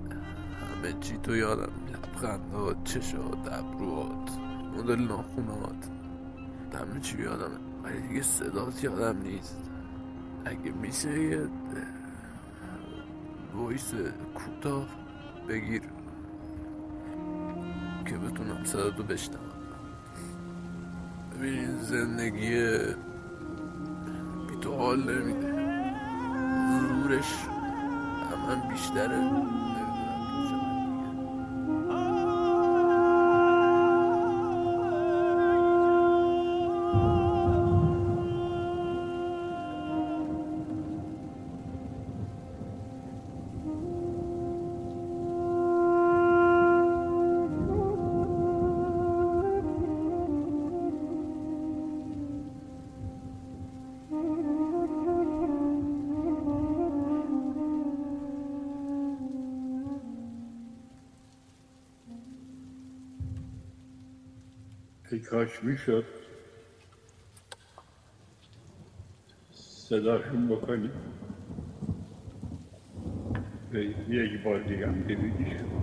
همه 0.82 0.94
چی 1.00 1.18
تو 1.18 1.36
یادم 1.36 1.72
لبخندات 1.94 2.84
چشات 2.84 3.54
ابروات 3.54 4.30
مدل 4.78 5.00
ناخونات 5.00 5.90
همه 6.74 7.00
چی 7.02 7.22
یادمه 7.22 7.58
ولی 7.84 8.02
دیگه 8.02 8.22
صدات 8.22 8.84
یادم 8.84 9.22
نیست. 9.22 9.58
اگه 10.46 10.72
میشه 10.72 11.24
یه 11.24 11.48
voice 13.56 13.94
کوتاه 14.36 14.88
بگیر 15.48 15.82
که 18.06 18.18
بتونم 18.18 18.64
صداتو 18.66 19.04
بشنوم. 19.04 19.40
ببین 21.36 21.82
زندگی 21.82 22.68
بی 24.48 24.56
تو 24.62 24.76
حال 24.76 25.00
نمیده. 25.00 25.52
زورش 26.80 27.34
هم 28.50 28.70
بیشتره. 28.70 29.61
ای 65.12 65.20
کاش 65.20 65.64
می‌شد 65.64 66.06
صداشون 69.52 70.48
بکنی 70.48 70.90
به 73.72 73.86
یک 74.10 74.44
بار 74.44 74.64
دیگه 74.64 74.88
هم 74.88 75.04
ببینیشون 75.04 75.82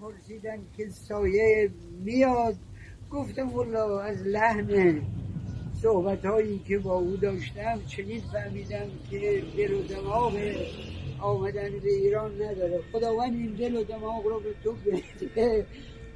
پرسیدن 0.00 0.58
که 0.76 0.88
سایه 0.88 1.70
میاد. 2.04 2.56
گفتم 3.10 3.48
والا 3.48 4.00
از 4.00 4.22
لحن 4.26 5.02
صحبت 5.82 6.24
هایی 6.24 6.58
که 6.58 6.78
با 6.78 6.94
او 6.94 7.16
داشتم 7.16 7.80
چنین 7.86 8.20
فهمیدم 8.20 8.86
که 9.10 9.42
دل 9.56 9.72
و 9.72 9.82
آمدن 11.22 11.78
به 11.78 11.88
ایران 11.88 12.42
نداره. 12.42 12.80
خداوند 12.92 13.32
این 13.34 13.54
دل 13.54 13.76
و 13.76 13.84
دماغ 13.84 14.26
رو 14.26 14.40
به 14.40 14.54
تو 14.64 14.72
بده. 14.72 15.66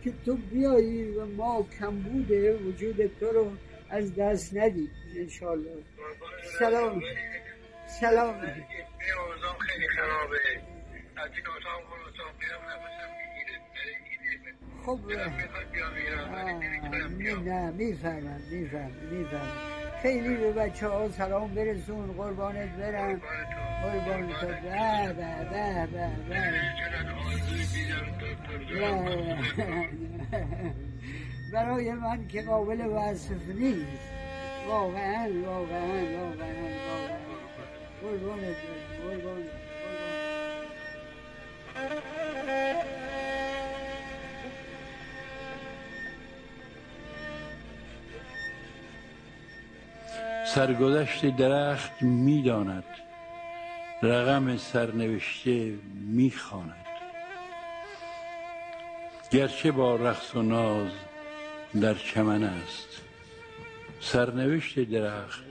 که 0.05 0.13
تو 0.25 0.37
بیایی 0.37 1.11
و 1.11 1.27
ما 1.27 1.67
کمبود 1.81 2.31
وجود 2.67 3.07
تو 3.21 3.27
رو 3.27 3.53
از 3.91 4.15
دست 4.15 4.57
ندید 4.57 4.91
انشالله 5.17 5.83
سلام. 6.59 7.03
سلام. 8.01 8.41
خیلی 8.41 9.89
خرابه 9.89 10.41
از 11.17 11.31
این 11.37 11.47
اتاق 11.57 11.97
خب 14.87 14.99
نه 17.51 17.71
می‌فهمم 17.71 17.75
می‌فهمم 17.75 18.41
می‌فهمم. 18.51 19.53
خیلی 20.03 20.37
به 20.37 20.53
بچه 20.53 20.89
ها 20.89 21.09
سلام 21.09 21.55
برسون 21.55 22.13
قربانت 22.13 22.77
برم. 22.77 23.21
به 23.83 23.93
به 24.01 25.13
به 25.13 25.87
به 25.87 26.11
برای 31.53 31.93
من 31.93 32.29
که 32.29 32.43
قابل 32.43 32.81
وصف 32.81 33.49
نیست. 33.49 34.11
واقعا 34.69 35.31
واقعا 35.47 36.05
واقعا 36.17 36.67
واقعا. 36.89 37.17
سرگذشت 50.47 51.37
درخت 51.37 52.03
می‌داند. 52.03 52.85
رقم 54.03 54.57
سرنوشته 54.57 55.75
می‌خواند. 55.95 56.87
گرچه 59.31 59.73
با 59.73 59.97
رقص 59.97 60.35
و 60.35 60.43
ناز 60.43 60.91
در 61.81 61.95
چمن 61.95 62.45
است 62.45 63.03
سرنوشت 64.01 64.81
درخت 64.81 65.45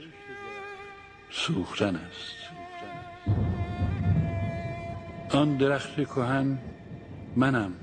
سوختن 1.30 1.96
است. 1.96 2.36
آن 5.30 5.56
درخت 5.56 5.94
کهن 5.94 6.58
منم 7.36 7.74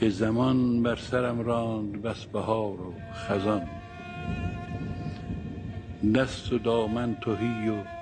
که 0.00 0.08
زمان 0.08 0.82
بر 0.82 0.96
سرم 0.96 1.40
راند 1.40 2.02
بس 2.02 2.24
بهار 2.24 2.80
و 2.80 2.94
خزان. 3.14 3.68
دست 6.14 6.52
و 6.52 6.58
دامن 6.58 7.14
تهی 7.14 7.68
و 7.68 7.99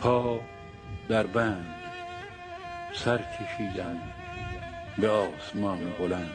پا 0.00 0.40
در 1.08 1.26
بند 1.26 1.74
سر 2.94 3.18
کشیدن 3.18 4.02
به 4.98 5.08
آسمان 5.08 5.78
بلند. 5.98 6.30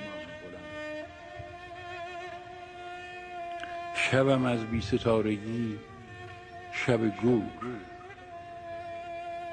شبم 3.96 4.46
از 4.46 4.66
بی 4.66 4.82
ستارگی 4.82 5.80
شب 6.72 7.18
گور. 7.18 7.44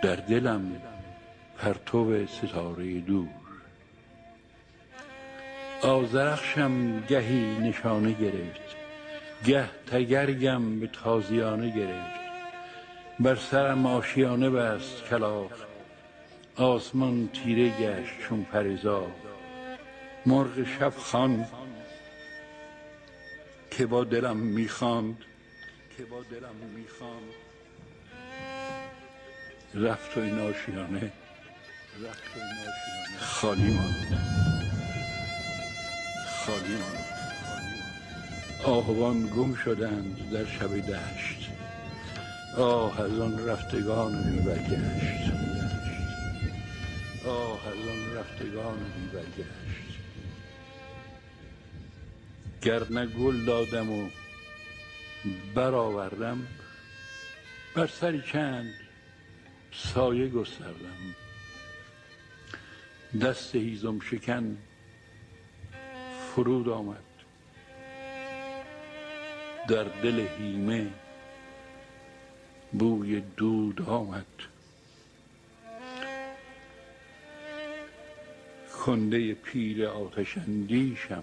در 0.02 0.16
دلم 0.16 0.72
پرتو 1.58 2.26
ستاره 2.26 3.00
دور. 3.00 3.28
آزرخشم 5.82 7.00
گهی 7.00 7.58
نشانه 7.58 8.12
گرفت. 8.12 8.76
گه 9.44 9.68
تگرگم 9.86 10.80
به 10.80 10.86
تازیانه 10.86 11.70
گرفت. 11.76 12.21
بر 13.22 13.36
سرم 13.36 13.86
آشیانه 13.86 14.50
بست 14.50 15.04
کلاق 15.04 15.50
آسمان 16.56 17.28
تیره 17.28 17.68
گشت 17.68 18.12
چون 18.28 18.44
پرزا 18.44 19.06
مرغ 20.26 20.64
شب 20.78 20.92
خان 20.96 21.46
که 23.70 23.86
با 23.86 24.04
دلم 24.04 24.36
می‌خواند. 24.36 25.16
که 25.96 26.04
با 26.04 26.22
دلم 26.22 26.56
می‌خواند. 26.74 27.32
رفت 29.74 30.16
و 30.16 30.20
این 30.20 30.38
آشیانه 30.38 31.12
رفت 32.04 32.36
و 32.36 32.40
این 32.40 32.66
خالی 33.20 33.74
ماند. 33.74 34.18
خالی 36.28 36.74
ماند. 36.74 37.04
آهوان 38.64 39.26
گم 39.26 39.54
شدند 39.54 40.30
در 40.32 40.44
شب 40.44 40.78
دشت. 40.78 41.51
آه 42.56 43.00
از 43.00 43.20
آن 43.20 43.48
رفتگان 43.48 44.22
بی 44.22 44.38
برگشت. 44.38 45.32
آه 47.26 47.68
از 47.68 47.88
آن 47.88 48.16
رفتگان 48.16 48.78
بی 48.78 49.16
برگشت. 49.16 49.98
گر 52.62 52.92
نه 52.92 53.06
گل 53.06 53.44
دادم 53.44 53.90
و 53.90 54.08
برآوردم 55.54 56.46
بر 57.74 57.86
سری 57.86 58.22
چند 58.32 58.74
سایه 59.72 60.28
گستردم. 60.28 61.14
دست 63.22 63.54
هیزم 63.54 64.00
شکن 64.00 64.58
فرود 66.34 66.68
آمد. 66.68 67.04
در 69.68 69.84
دل 69.84 70.26
هیمه 70.38 71.01
بوی 72.72 73.20
دود 73.36 73.82
آمد. 73.82 74.26
کنده 78.86 79.34
پیر 79.34 79.86
آتش 79.86 80.38
اندیشم 80.38 81.22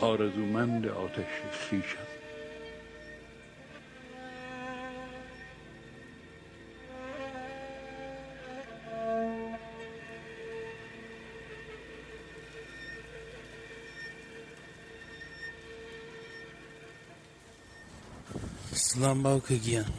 آرزومند 0.00 0.86
آتش 0.86 1.26
خیشم 1.52 2.11
سلام 18.92 19.22
باوکە 19.22 19.56
گیان. 19.66 19.92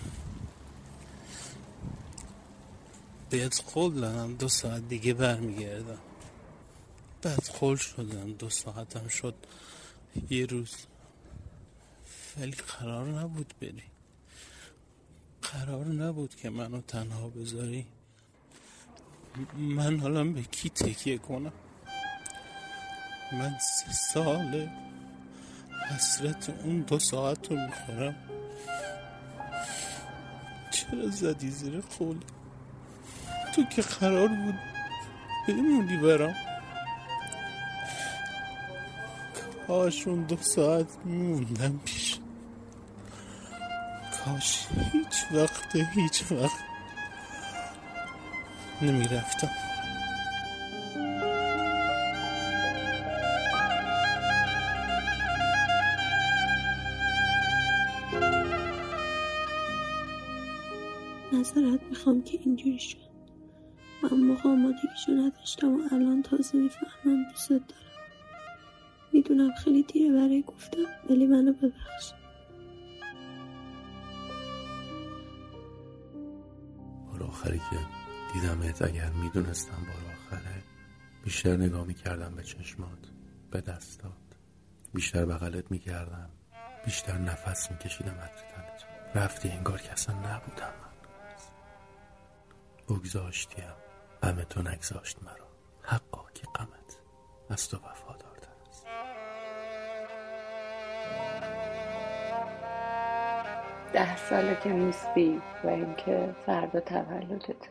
بهت 3.29 3.63
قول 3.73 3.93
دادم 4.01 4.33
دو 4.33 4.47
ساعت 4.47 4.87
دیگه 4.89 5.13
برمیگردم. 5.13 5.97
بعد 7.21 7.45
قول 7.59 7.75
شدم 7.75 8.33
دو 8.33 8.49
ساعتم 8.49 9.07
شد. 9.07 9.35
یه 10.29 10.45
روز. 10.45 10.75
ولی 12.37 12.51
قرار 12.51 13.07
نبود 13.19 13.53
بری. 13.61 13.83
قرار 15.41 15.85
نبود 15.85 16.35
که 16.35 16.49
منو 16.49 16.81
تنها 16.81 17.29
بذاری. 17.29 17.85
من 19.57 19.99
حالا 19.99 20.23
به 20.23 20.41
کی 20.41 20.69
تکیه 20.69 21.17
کنم؟ 21.17 21.53
من 23.31 23.57
سه 23.59 23.93
ساله 23.93 24.71
حسرت 25.89 26.49
اون 26.49 26.81
دو 26.81 26.99
ساعت 26.99 27.51
رو 27.51 27.65
می‌خورم. 27.65 28.32
چرا 30.93 31.09
زدی 31.09 31.49
زیر 31.49 31.83
قول. 31.99 32.17
تو 33.55 33.63
که 33.63 33.81
قرار 33.81 34.27
بود 34.27 34.55
بمونی 35.47 35.97
برام. 35.97 36.33
کاش 39.67 40.07
اون 40.07 40.23
دو 40.23 40.37
ساعت 40.37 40.87
میموندم 41.05 41.79
پیش. 41.85 42.19
کاش 44.25 44.67
هیچ 44.91 45.25
وقت 45.31 45.75
هیچ 45.75 46.23
وقت 46.31 46.59
نمی‌رفتم. 48.81 49.72
می‌خوام 62.03 62.23
که 62.23 62.39
اینجوری 62.41 62.79
شد. 62.79 62.97
من 64.03 64.17
موقع 64.17 64.49
آمادگیشو 64.49 65.11
نداشتم 65.11 65.73
و 65.73 65.79
الان 65.91 66.21
تازه 66.21 66.57
می‌فهمم 66.57 67.23
دوست 67.31 67.49
دارم. 67.49 67.63
می‌دونم 69.13 69.51
خیلی 69.53 69.83
دیره 69.83 70.11
برای 70.11 70.43
گفتم 70.47 70.85
ولی 71.09 71.27
منو 71.27 71.53
ببخش. 71.53 72.11
بار 77.11 77.23
آخری 77.23 77.57
که 77.57 77.79
دیدمت 78.33 78.81
اگر 78.81 79.09
می‌دونستم 79.09 79.77
بار 79.87 80.13
آخره 80.15 80.63
بیشتر 81.23 81.57
نگاه 81.57 81.87
می‌کردم 81.87 82.35
به 82.35 82.43
چشمات 82.43 83.11
به 83.51 83.61
دستات. 83.61 84.11
بیشتر 84.93 85.25
بغلت 85.25 85.71
می‌کردم. 85.71 86.29
بیشتر 86.85 87.17
نفس 87.17 87.71
میکشیدم 87.71 88.11
عطر 88.11 88.43
تنت 88.55 88.85
رفتی 89.15 89.49
انگار 89.49 89.81
که 89.81 89.91
اصلا 89.91 90.15
نبودم. 90.15 90.92
بگذاشتیم. 92.93 93.73
غم 94.23 94.43
تو 94.43 94.61
نگذاشت 94.61 95.23
مرا. 95.23 95.47
حقا 95.81 96.25
که 96.33 96.47
غمت 96.55 96.99
از 97.49 97.69
تو 97.69 97.77
وفادارتر 97.77 98.51
است. 98.69 98.87
ده 103.93 104.17
ساله 104.17 104.57
که 104.63 104.69
نیستی 104.69 105.41
و 105.63 105.67
اینکه 105.67 106.35
فردا 106.45 106.79
تولدت. 106.79 107.69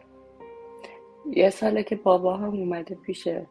یه 1.30 1.50
ساله 1.50 1.82
که 1.82 1.96
بابا 1.96 2.36
هم 2.36 2.44
اومده 2.44 2.94
پیشت. 2.94 3.46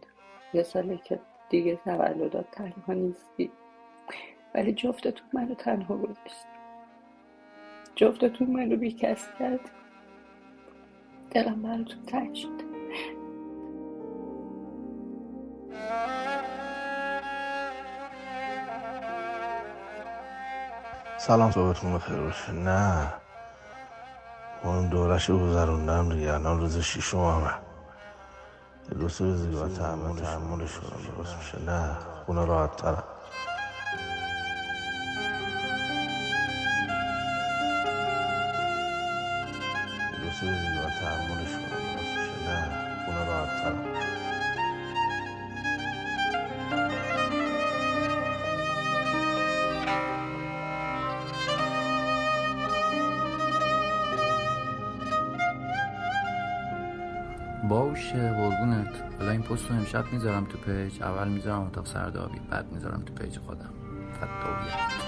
یه 0.53 0.63
ساله 0.63 0.97
که 0.97 1.19
دیگه 1.49 1.75
تولدات 1.75 2.51
تنها 2.51 2.93
نیستی. 2.93 3.51
ولی 4.55 4.73
جفتتون 4.73 5.27
منو 5.33 5.55
تنها 5.55 5.97
گذاشت 5.97 6.45
جفتتون 7.95 8.47
منو 8.47 8.75
بی 8.75 8.91
کس 8.91 9.27
کرد. 9.39 9.80
دلم 11.31 11.63
براتون 11.63 12.05
تنگ 12.07 12.35
شده 12.35 12.65
سلام 21.17 21.51
صبحتون 21.51 21.95
بخیر 21.95 22.17
باشه. 22.17 22.51
نه. 22.51 23.13
اون 24.63 24.89
دورش 24.89 25.29
رو 25.29 25.39
گذروندم 25.39 26.09
دیگه. 26.09 26.33
الان 26.33 26.59
روز 26.59 26.79
شیشم 26.79 27.17
همه. 27.19 27.53
سه 29.09 29.25
روز 29.25 29.47
دیگه 29.47 29.69
تحمل 29.69 30.15
تحملش 30.15 30.79
کنم. 30.79 31.15
درست 31.17 31.37
میشه. 31.37 31.59
نه. 31.65 31.97
خونه 32.25 32.45
راحت 32.45 32.75
ترم 32.75 33.03
روز 40.41 40.51
دیگه 40.51 40.89
تحملش 40.99 41.51
کنم. 41.51 41.69
درست 41.69 42.13
میشه. 42.17 42.49
نه 42.49 42.69
خونه 43.05 43.25
راحت 43.25 43.63
ترم 43.63 43.79
باشه 57.69 58.33
قربونت. 58.33 58.87
حالا 59.19 59.31
این 59.31 59.41
پست 59.41 59.69
رو 59.69 59.75
امشب 59.75 60.05
می‌ذارم 60.11 60.45
تو 60.45 60.57
page. 60.57 61.01
اول 61.03 61.27
می‌ذارم 61.27 61.61
اتاق 61.61 61.85
سردابی 61.85 62.39
بعد 62.49 62.71
می‌ذارم 62.71 63.03
تو 63.05 63.13
page 63.13 63.39
خودم. 63.39 63.69
فدایت 64.17 65.00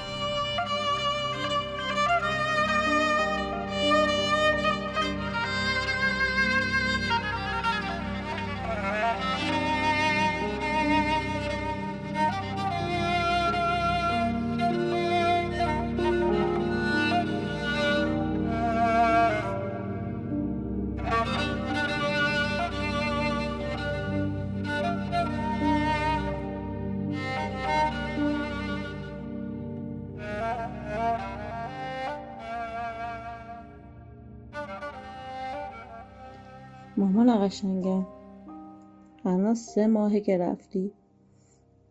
الان 39.25 39.55
سه 39.55 39.87
ماهه 39.87 40.19
که 40.19 40.37
رفتی. 40.37 40.91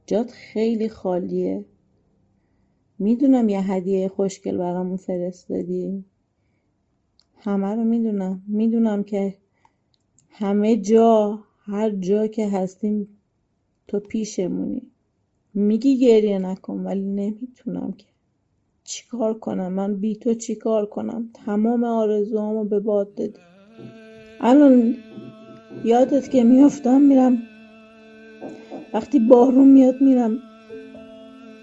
جات 0.06 0.30
خیلی 0.30 0.88
خالیه. 0.88 1.64
می‌دونم 2.98 3.48
یه 3.48 3.60
هدیه 3.60 4.08
خوشگل 4.08 4.56
برامون 4.56 4.96
فرستادی. 4.96 6.04
همه 7.36 7.74
رو 7.74 7.84
می‌دونم. 7.84 8.42
می‌دونم 8.48 9.02
که 9.02 9.34
همه 10.30 10.76
جا 10.76 11.44
هر 11.58 11.90
جا 11.90 12.26
که 12.26 12.48
هستیم 12.48 13.08
تو 13.88 14.00
پیشمونی. 14.00 14.82
میگی 15.54 15.98
گریه 15.98 16.38
نکن 16.38 16.80
ولی 16.80 17.04
نمی‌تونم 17.04 17.92
که. 17.92 18.06
چیکار 18.84 19.38
کنم؟ 19.38 19.72
من 19.72 19.96
بی 19.96 20.16
تو 20.16 20.34
چیکار 20.34 20.86
کنم؟ 20.86 21.30
تمام 21.34 21.84
آرزوهامو 21.84 22.64
به 22.64 22.80
باد 22.80 23.14
دادی. 23.14 23.40
الان 24.40 24.94
یادت 25.84 26.30
که 26.30 26.44
میافتم 26.44 27.00
میرم. 27.00 27.42
وقتی 28.94 29.18
بارون 29.18 29.68
میاد 29.68 30.00
میرم. 30.00 30.38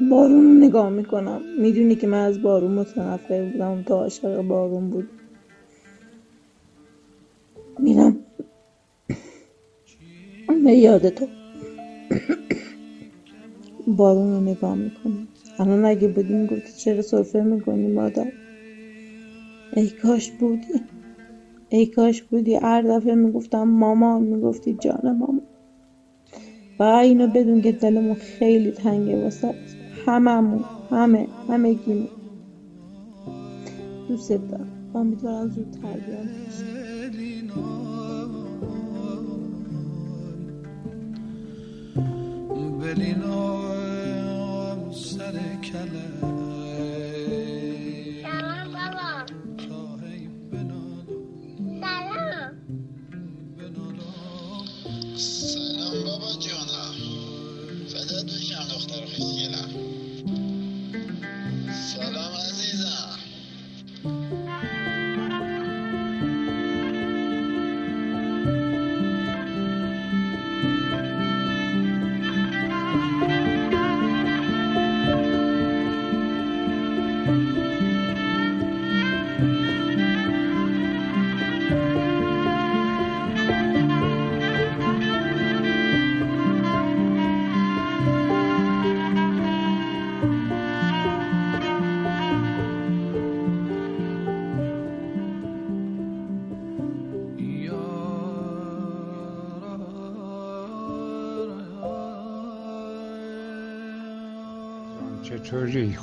بارون 0.10 0.44
رو 0.44 0.54
نگاه 0.54 0.90
می‌کنم. 0.90 1.42
می‌دونی 1.60 1.96
که 1.96 2.08
من 2.08 2.26
از 2.26 2.42
بارون 2.42 2.72
متنفر 2.72 3.46
بودم. 3.52 3.84
تا 3.84 3.96
عاشق 3.96 4.42
بارون 4.42 4.90
بود. 4.90 5.10
میرم. 7.80 8.20
به 10.64 10.72
یاد 10.72 11.10
تو. 11.10 11.28
بارون 13.88 14.34
رو 14.34 14.42
نگاه 14.42 14.76
می‌کنم. 14.76 15.28
الان 15.60 15.86
اگه 15.86 16.08
بودی 16.08 16.34
می‌گفتی 16.34 16.74
چرا 16.78 17.02
سرفه 17.02 17.42
می‌کنی 17.42 17.88
مادر؟ 17.88 18.32
ای 19.74 19.90
کاش 19.90 20.32
بودی. 20.32 20.68
ای 21.70 21.86
کاش 21.86 22.22
بودی 22.22 22.56
هر 22.56 22.82
دفعه 22.82 23.16
می‌گفتم 23.16 23.64
مامان 23.64 24.22
می‌گفتی 24.22 24.74
جان 24.74 25.02
مامان 25.04 25.42
و 26.80 26.84
اینو 26.84 27.28
بدون 27.28 27.62
که 27.62 27.72
دلمون 27.72 28.14
خیلی 28.14 28.72
تنگه 28.72 29.24
واسه 29.24 29.54
هممون 30.06 30.64
همه 30.92 31.28
همه 31.50 31.74
گیمون 31.74 32.08
دوست 34.08 34.32
دارم. 34.32 34.92
امیدوارم 34.96 35.50
زودتر 35.50 35.80
بیام. 35.80 36.28
پیش 36.28 36.64
بلینم 42.80 43.32
سر 44.92 45.34
کله. 45.64 46.69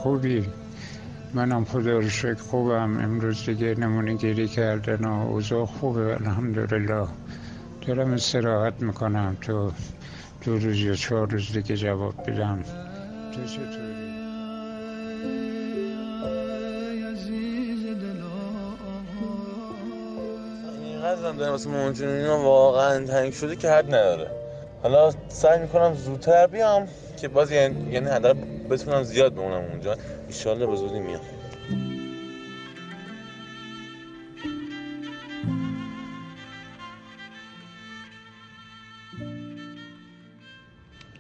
خوبی. 0.07 0.47
منم 1.35 1.64
خدا 1.64 1.99
رو 1.99 2.09
شکر 2.09 2.35
خوبم. 2.35 2.99
امروز 2.99 3.47
دیگه 3.47 3.75
نمونه 3.75 4.14
گیری 4.14 4.49
کردن 4.49 5.05
و 5.05 5.27
اوضاع 5.29 5.66
خوبه 5.66 6.14
الحمدلله. 6.14 7.07
دارم 7.87 8.12
استراحت 8.12 8.73
می‌کنم. 8.81 9.37
تو 9.40 9.73
دو 10.45 10.59
روز 10.59 10.81
یا 10.81 10.95
چهار 10.95 11.31
روز 11.31 11.53
دیگه 11.53 11.77
جواب 11.77 12.14
بدم 12.27 12.62
تو 13.33 13.45
چطوری؟ 13.45 14.07
هم 21.25 21.37
دارم 21.37 21.51
واسه 21.51 21.71
مامانجون 21.71 22.09
اینا 22.09 22.38
واقعا 22.38 23.07
تنگ 23.07 23.33
شده 23.33 23.57
که 23.57 23.71
حد 23.71 23.87
نداره. 23.87 24.31
حالا 24.83 25.11
سعی 25.29 25.61
می‌کنم 25.61 25.95
زودتر 25.95 26.47
بیام 26.47 26.88
که 27.16 27.29
باز 27.29 27.53
یعنی 27.53 27.92
یعنی 27.92 28.07
حداقل 28.07 28.56
بتونم 28.68 29.02
زیاد 29.02 29.35
بمونم 29.35 29.64
اونجا. 29.72 29.96
ایشالله 30.26 30.66
به 30.66 30.76
زودی 30.76 31.00
میام. 31.00 31.20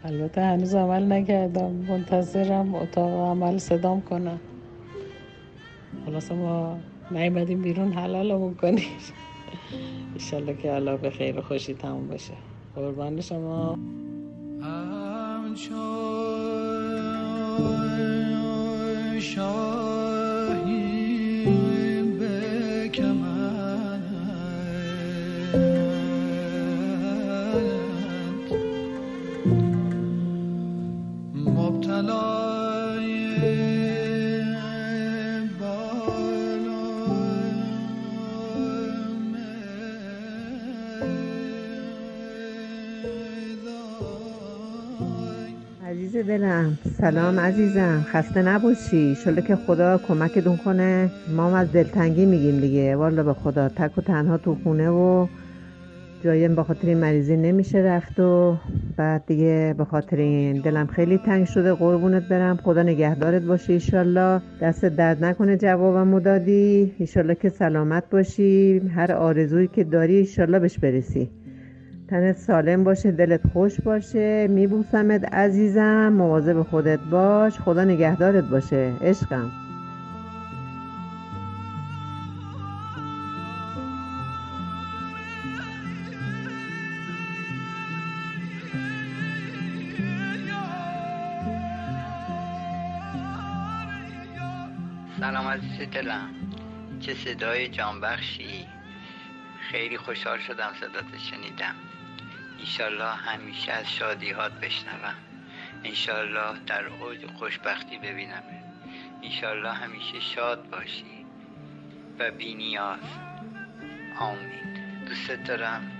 البته 0.04 0.40
هنوز 0.40 0.74
عمل 0.74 1.12
نکردم. 1.12 1.72
منتظرم 1.72 2.74
اتاق 2.74 3.30
عمل 3.30 3.58
صدام 3.58 4.00
کنم 4.00 4.40
خلاصه 6.06 6.34
ما 6.34 6.78
نیومدیم 7.10 7.62
بیرون 7.62 7.92
حلالمون 7.92 8.54
کنید 8.54 8.88
ایشالله 10.14 10.56
که 10.56 10.70
حالا 10.72 10.96
به 10.96 11.10
خیر 11.10 11.38
و 11.38 11.42
خوشی 11.42 11.74
تموم 11.74 12.08
بشه. 12.08 12.34
قربان 12.76 13.20
شما. 13.20 13.78
düşer 19.16 19.95
عزیز 45.96 46.16
دلم. 46.16 46.78
سلام 46.98 47.40
عزیزم. 47.40 48.06
خسته 48.12 48.42
نباشی. 48.42 49.14
شله 49.14 49.42
که 49.42 49.56
خدا 49.56 49.98
کمکتون 49.98 50.56
کنه. 50.56 51.10
ما 51.36 51.46
هم 51.46 51.54
از 51.54 51.72
دلتنگی 51.72 52.26
میگیم 52.26 52.60
دیگه. 52.60 52.96
والا 52.96 53.22
به 53.22 53.34
خدا. 53.34 53.68
تک 53.68 53.98
و 53.98 54.00
تنها 54.00 54.38
تو 54.38 54.56
خونه 54.62 54.88
و 54.88 55.26
جایم 56.24 56.54
به 56.54 56.62
خاطر 56.62 56.88
این 56.88 56.98
مریضی 56.98 57.36
نمیشه 57.36 57.78
رفت 57.78 58.20
و 58.20 58.56
بعد 58.96 59.26
دیگه 59.26 59.74
به 59.78 59.84
خاطر 59.84 60.16
این 60.16 60.60
دلم 60.60 60.86
خیلی 60.86 61.18
تنگ 61.18 61.44
شده. 61.44 61.72
قربونت 61.72 62.28
برم. 62.28 62.56
خدا 62.56 62.82
نگهدارت 62.82 63.42
باشه 63.42 63.72
ایشالله. 63.72 64.40
دست 64.60 64.84
درد 64.84 65.24
نکنه 65.24 65.56
جوابمو 65.56 66.20
دادی. 66.20 66.92
ایشالله 66.98 67.34
که 67.34 67.48
سلامت 67.48 68.10
باشی. 68.10 68.78
هر 68.94 69.12
آرزویی 69.12 69.68
که 69.68 69.84
داری 69.84 70.16
ایشالله 70.16 70.58
بهش 70.58 70.78
برسی. 70.78 71.30
تنت 72.08 72.36
سالم 72.36 72.84
باشه 72.84 73.10
دلت 73.10 73.40
خوش 73.52 73.80
باشه. 73.80 74.46
میبوسمت 74.48 75.34
عزیزم 75.34 76.08
مواظب 76.08 76.62
خودت 76.62 76.98
باش. 77.00 77.58
خدا 77.58 77.84
نگهدارت 77.84 78.44
باشه 78.44 78.92
عشقم. 79.00 79.50
سلام 95.20 95.46
عزیز 95.46 95.90
دلم. 95.92 96.28
چه 97.00 97.14
صدای 97.14 97.68
جانبخشی. 97.68 98.66
خیلی 99.70 99.98
خوشحال 99.98 100.38
شدم 100.38 100.70
صدات 100.80 101.18
شنیدم. 101.18 101.74
ایشالله 102.58 103.14
همیشه 103.14 103.72
از 103.72 103.92
شادیهات 103.92 104.52
بشنوم. 104.52 105.14
انشالله 105.84 106.58
در 106.66 106.86
اوج 106.86 107.26
خوشبختی 107.38 107.98
ببینم. 107.98 108.42
ایشالله 109.20 109.72
همیشه 109.72 110.20
شاد 110.20 110.70
باشی 110.70 111.26
و 112.18 112.30
بی 112.30 112.54
نیاز. 112.54 112.98
آمین. 114.20 115.04
دوست 115.06 115.30
دارم 115.48 115.90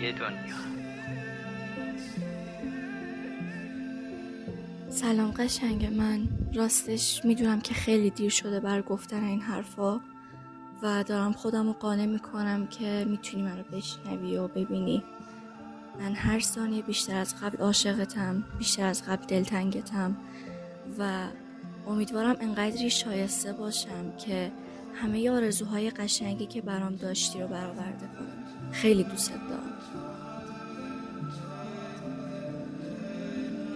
یه 0.00 0.12
دنیا. 0.12 0.56
سلام 4.90 5.30
قشنگ 5.30 5.86
من. 5.94 6.28
راستش 6.54 7.24
می‌دونم 7.24 7.60
که 7.60 7.74
خیلی 7.74 8.10
دیر 8.10 8.30
شده 8.30 8.60
بر 8.60 8.82
گفتن 8.82 9.24
این 9.24 9.40
حرفا 9.40 10.00
و 10.82 11.04
دارم 11.04 11.32
خودم 11.32 11.66
رو 11.66 11.72
قانع 11.72 12.06
می‌کنم 12.06 12.66
که 12.66 13.04
می‌تونی 13.08 13.42
منو 13.42 13.62
بشنوی 13.62 14.36
و 14.36 14.48
ببینی. 14.48 15.04
من 16.00 16.14
هر 16.14 16.40
ثانیه 16.40 16.82
بیشتر 16.82 17.16
از 17.16 17.34
قبل 17.42 17.58
عاشقتم 17.58 18.44
بیشتر 18.58 18.86
از 18.86 19.02
قبل 19.02 19.26
دلتنگتم 19.26 20.16
و 20.98 21.26
امیدوارم 21.86 22.36
انقدری 22.40 22.90
شایسته 22.90 23.52
باشم 23.52 24.16
که 24.18 24.52
همه 24.94 25.30
آرزوهای 25.30 25.90
قشنگی 25.90 26.46
که 26.46 26.60
برام 26.62 26.96
داشتی 26.96 27.40
رو 27.40 27.48
برآورده 27.48 28.06
کنم. 28.18 28.70
خیلی 28.72 29.04
دوست 29.04 29.30
دارم. 29.30 29.72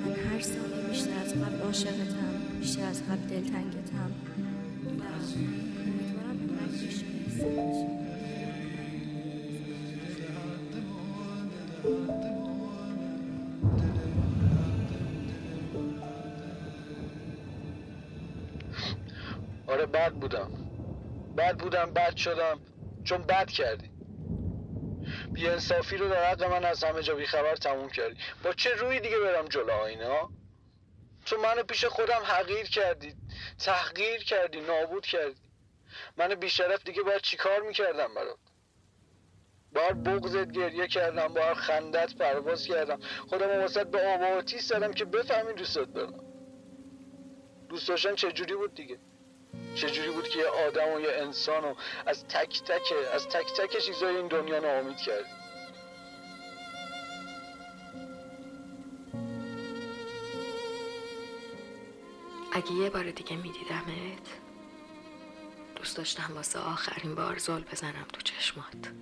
من 0.04 0.12
هر 0.12 0.40
ثانیه 0.40 0.88
بیشتر 0.88 1.18
از 1.24 1.34
قبل 1.34 1.60
عاشقتم 1.62 2.32
بیشتر 2.60 2.86
از 2.86 3.02
قبل 3.02 3.26
دلتنگتم 3.30 4.10
و 4.86 5.02
امیدوارم 5.82 6.38
انقدری 6.40 6.90
شایسته 6.90 7.44
باشم. 7.44 7.85
بودم 21.66 21.90
بد 21.90 22.16
شدم 22.16 22.60
چون 23.04 23.22
بد 23.22 23.50
کردی. 23.50 23.90
بی 25.32 25.48
انصافی 25.48 25.96
رو 25.96 26.08
در 26.08 26.30
حق 26.30 26.42
من 26.42 26.64
از 26.64 26.84
همه 26.84 27.02
جا 27.02 27.14
بیخبر 27.14 27.56
تموم 27.56 27.88
کردی. 27.88 28.20
با 28.44 28.52
چه 28.52 28.74
روی 28.74 29.00
دیگه 29.00 29.18
برم 29.18 29.48
جلو 29.48 29.72
آینه 29.72 30.06
ها 30.06 30.30
تو 31.26 31.36
منو 31.36 31.62
پیش 31.62 31.84
خودم 31.84 32.22
حقیر 32.24 32.66
کردی 32.66 33.14
تحقیر 33.58 34.24
کردی 34.24 34.60
نابود 34.60 35.06
کردی. 35.06 35.40
من 36.16 36.34
بیشرف 36.34 36.84
دیگه 36.84 37.02
باید 37.02 37.20
چیکار 37.20 37.60
می‌کردم 37.60 38.14
برات؟ 38.14 38.38
باید 39.72 40.02
بغزت 40.02 40.50
گریه 40.50 40.86
کردم 40.86 41.28
باید 41.28 41.56
خندت 41.56 42.14
پرواز 42.14 42.66
کردم. 42.66 43.00
خودم 43.28 43.60
واسط 43.60 43.86
به 43.86 44.06
آب 44.06 44.20
و 44.20 44.58
زدم 44.58 44.92
که 44.92 45.04
بفهمی 45.04 45.52
دوستت 45.52 45.92
دارم. 45.92 46.24
دوست 47.68 47.88
داشتن 47.88 48.14
چجوری 48.14 48.54
بود 48.54 48.74
دیگه؟ 48.74 48.98
چجوری 49.76 50.10
بود 50.10 50.28
که 50.28 50.38
یه 50.38 50.46
آدم 50.46 50.92
و 50.92 51.00
یه 51.00 51.12
انسان 51.12 51.62
رو 51.62 51.76
از 52.06 52.24
تک 52.24 52.62
تک 52.62 52.92
از 53.14 53.28
تک 53.28 53.52
تک 53.52 53.78
چیزای 53.78 54.16
این 54.16 54.28
دنیا 54.28 54.58
ناامید 54.58 54.96
کردی 54.96 55.28
اگه 62.52 62.72
یه 62.72 62.90
بار 62.90 63.10
دیگه 63.10 63.36
میدیدمت 63.36 64.28
دوست 65.76 65.96
داشتم 65.96 66.34
واسه 66.34 66.58
آخرین 66.58 67.14
بار 67.14 67.38
زل 67.38 67.60
بزنم 67.60 68.06
تو 68.12 68.20
چشمات. 68.20 68.92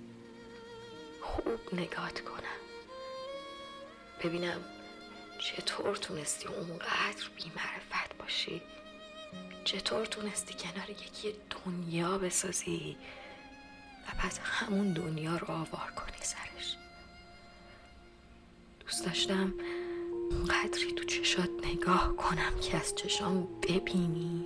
خوب 1.21 1.73
نگات 1.73 2.21
کنم. 2.21 2.59
ببینم 4.23 4.65
چطور 5.39 5.95
تونستی 5.95 6.47
اونقدر 6.47 7.29
بیمعرفت 7.35 8.17
باشی. 8.19 8.61
چطور 9.63 10.05
تونستی 10.05 10.53
کنار 10.53 10.89
یکی 10.89 11.33
دنیا 11.65 12.17
بسازی 12.17 12.95
و 14.07 14.11
پس 14.19 14.39
همون 14.43 14.93
دنیا 14.93 15.37
رو 15.37 15.51
آوار 15.51 15.91
کنی 15.95 16.17
سرش؟ 16.21 16.77
دوست 18.79 19.05
داشتم 19.05 19.53
قدری 20.49 20.91
تو 20.91 21.03
چشات 21.03 21.49
نگاه 21.63 22.15
کنم 22.15 22.59
که 22.61 22.77
از 22.77 22.95
چشام 22.95 23.47
ببینی. 23.61 24.45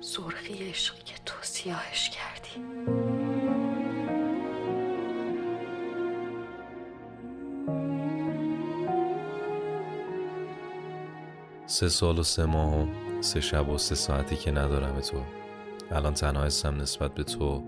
سرخی 0.00 0.68
عشقی 0.68 1.02
که 1.02 1.14
تو 1.26 1.34
سیاهش 1.42 2.10
کردی. 2.10 2.64
سه 11.66 11.88
سال 11.88 12.18
و 12.18 12.22
سه 12.22 12.44
ماه 12.44 13.09
سه 13.20 13.40
شب 13.40 13.68
و 13.68 13.78
سه 13.78 13.94
ساعتی 13.94 14.36
که 14.36 14.50
ندارم 14.50 15.00
تو. 15.00 15.22
الان 15.90 16.14
تنها 16.14 16.42
هستم 16.42 16.76
نسبت 16.76 17.14
به 17.14 17.22
تو. 17.22 17.64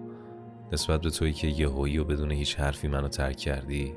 نسبت 0.73 1.01
به 1.01 1.11
تویی 1.11 1.33
که 1.33 1.49
یه 1.49 1.69
هویی 1.69 1.99
و 1.99 2.05
بدون 2.05 2.31
هیچ 2.31 2.61
حرفی 2.61 2.89
منو 2.89 3.09
ترک 3.09 3.37
کردی 3.37 3.95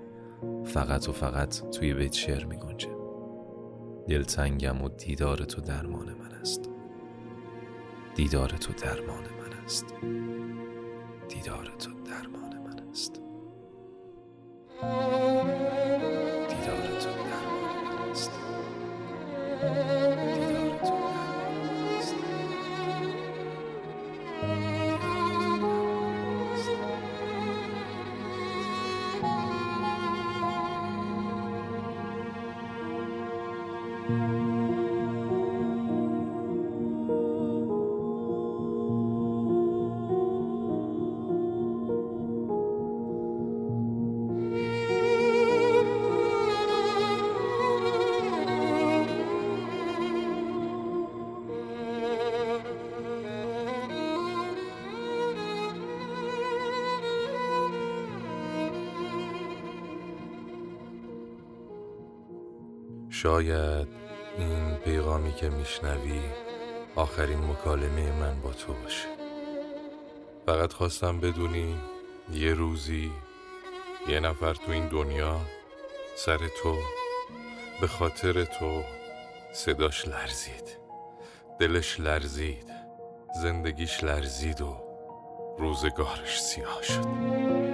فقط 0.63 1.09
و 1.09 1.11
فقط 1.11 1.69
توی 1.69 1.93
بیت 1.93 2.13
شعر 2.13 2.45
می 2.45 2.57
گنجه 2.57 2.95
دلتنگم 4.07 4.81
و 4.81 4.89
دیدار 4.89 5.37
تو 5.37 5.61
درمان 5.61 6.05
من 6.05 6.31
است. 6.41 6.69
دیدار 8.15 8.49
تو 8.49 8.73
درمان 8.73 9.23
من 9.23 9.63
است. 9.65 9.85
دیدار 11.29 11.65
تو 11.79 11.91
درمان 12.05 12.57
من 12.57 12.89
است. 12.89 13.21
شاید 63.25 63.87
این 64.37 64.75
پیغامی 64.75 65.33
که 65.33 65.49
میشنوی 65.49 66.21
آخرین 66.95 67.39
مکالمه 67.39 68.11
من 68.11 68.41
با 68.41 68.53
تو 68.53 68.73
باشه. 68.73 69.07
فقط 70.45 70.73
خواستم 70.73 71.19
بدونی 71.19 71.75
یه 72.33 72.53
روزی 72.53 73.11
یه 74.07 74.19
نفر 74.19 74.53
تو 74.53 74.71
این 74.71 74.87
دنیا 74.87 75.39
سر 76.15 76.37
تو 76.37 76.75
به 77.81 77.87
خاطر 77.87 78.43
تو 78.43 78.83
صداش 79.53 80.07
لرزید. 80.07 80.77
دلش 81.59 81.99
لرزید. 81.99 82.71
زندگیش 83.41 84.03
لرزید 84.03 84.61
و 84.61 84.77
روزگارش 85.57 86.41
سیاه 86.41 86.83
شد. 86.83 87.64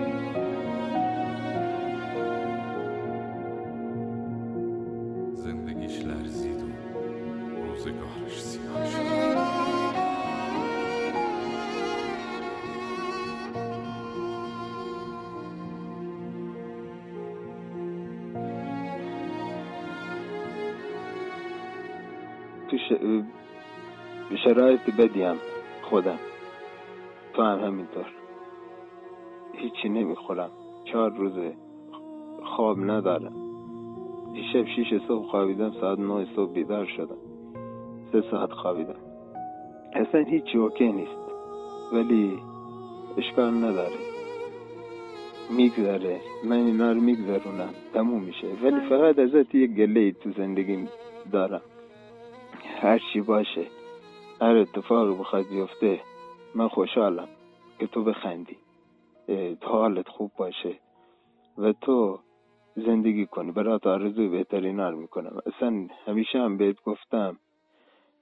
شرایط 24.54 24.96
بدیم 25.00 25.36
خودم. 25.82 26.20
تو 27.34 27.42
هم 27.42 27.60
همینطور. 27.60 28.06
هیچی 29.54 29.90
نمی‌خورم. 29.90 30.50
چهار 30.86 31.12
روزه 31.12 31.54
خواب 32.44 32.80
ندارم. 32.80 33.34
دیشب 34.34 34.66
شیش 34.76 35.02
صبح 35.08 35.28
خوابیدم 35.28 35.72
ساعت 35.82 36.00
نه 36.00 36.28
صبح 36.36 36.54
بیدار 36.54 36.86
شدم. 36.86 37.18
سه 38.12 38.24
ساعت 38.32 38.52
خوابیدم. 38.52 38.96
اصلا 39.94 40.22
هیچی 40.22 40.58
اوکی 40.58 40.92
نیست. 40.92 41.22
ولی 41.94 42.40
اشکال 43.18 43.54
نداره. 43.54 44.00
میگذره. 45.50 46.22
من 46.44 46.66
اینا 46.66 46.92
رو 46.92 47.02
میگذرونم. 47.02 47.74
تموم 47.94 48.24
میشه. 48.24 48.48
ولی 48.64 48.90
فقط 48.90 49.20
ازت 49.20 49.56
یک 49.56 49.72
گله 49.72 50.12
تو 50.12 50.32
زندگی 50.32 50.88
دارم. 51.32 51.62
هر 52.82 53.00
چی 53.14 53.22
باشه. 53.22 53.81
هر 54.42 54.58
اتفاقی 54.58 55.14
بخواد 55.14 55.48
بیفته 55.48 56.02
من 56.56 56.68
خوشحالم 56.68 57.28
که 57.80 57.88
تو 57.88 58.04
بخندی. 58.04 58.58
تا 59.62 59.70
حالت 59.70 60.08
خوب 60.08 60.32
باشه. 60.38 60.80
و 61.58 61.74
تو 61.74 62.20
زندگی 62.76 63.26
کنی. 63.26 63.52
برات 63.52 63.88
آرزوی 63.88 64.28
بهترین 64.28 64.80
رو 64.80 64.98
می‌کنم. 64.98 65.38
اصلا 65.46 65.88
همیشه 66.08 66.40
هم 66.40 66.58
بهت 66.58 66.84
گفتم 66.84 67.38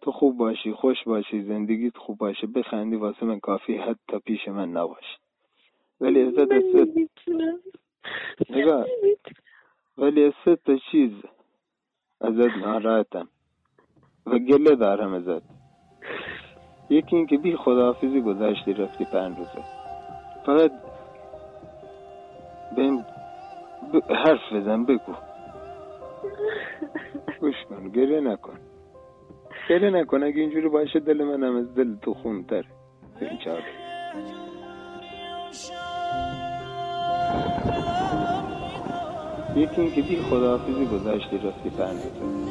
تو 0.01 0.11
خوب 0.11 0.37
باشی 0.37 0.73
خوش 0.73 1.03
باشی 1.03 1.43
زندگیت 1.43 1.97
خوب 1.97 2.17
باشه 2.17 2.47
بخندی 2.47 2.95
واسه 2.95 3.25
من 3.25 3.39
کافی 3.39 3.77
حتی 3.77 4.19
پیش 4.25 4.47
من 4.47 4.71
نباش. 4.71 5.17
ولی 6.01 6.21
از 6.21 6.33
نگاه. 8.49 8.85
ولی 9.97 10.23
از 10.23 10.33
سه 10.45 10.55
تا 10.55 10.77
چیز؟ 10.91 11.11
ازت 12.21 12.57
ناراحتم. 12.57 13.27
و 14.25 14.39
گله 14.39 14.75
دارم 14.75 15.13
ازت. 15.13 15.58
یکی 16.89 17.15
اینکه 17.15 17.37
بی 17.37 17.55
خداحافظی 17.55 18.21
گذشتی 18.21 18.73
رفتی 18.73 19.05
پنج 19.05 19.37
روزه. 19.37 19.63
فقط 20.45 20.71
بهم 22.75 22.97
ب... 23.93 24.13
حرف 24.13 24.53
بزن 24.53 24.85
بگو. 24.85 25.13
گوش 27.39 27.55
کن 27.69 27.89
گریه 27.89 28.19
نکن. 28.19 28.53
گریه 29.69 29.89
نکن 29.89 30.23
اگه 30.23 30.41
اینجوری 30.41 30.69
باشه 30.69 30.99
دل 30.99 31.23
منم 31.23 31.55
از 31.55 31.75
دل 31.75 31.95
تو 32.01 32.13
چهار. 33.43 33.57
روز. 33.57 33.65
یکی 39.55 39.81
اینکه 39.81 40.01
بی 40.01 40.21
خداحافظی 40.21 40.85
گذشتی 40.85 41.37
رفتی 41.37 41.69
پنج 41.69 41.97
روزه. 42.21 42.48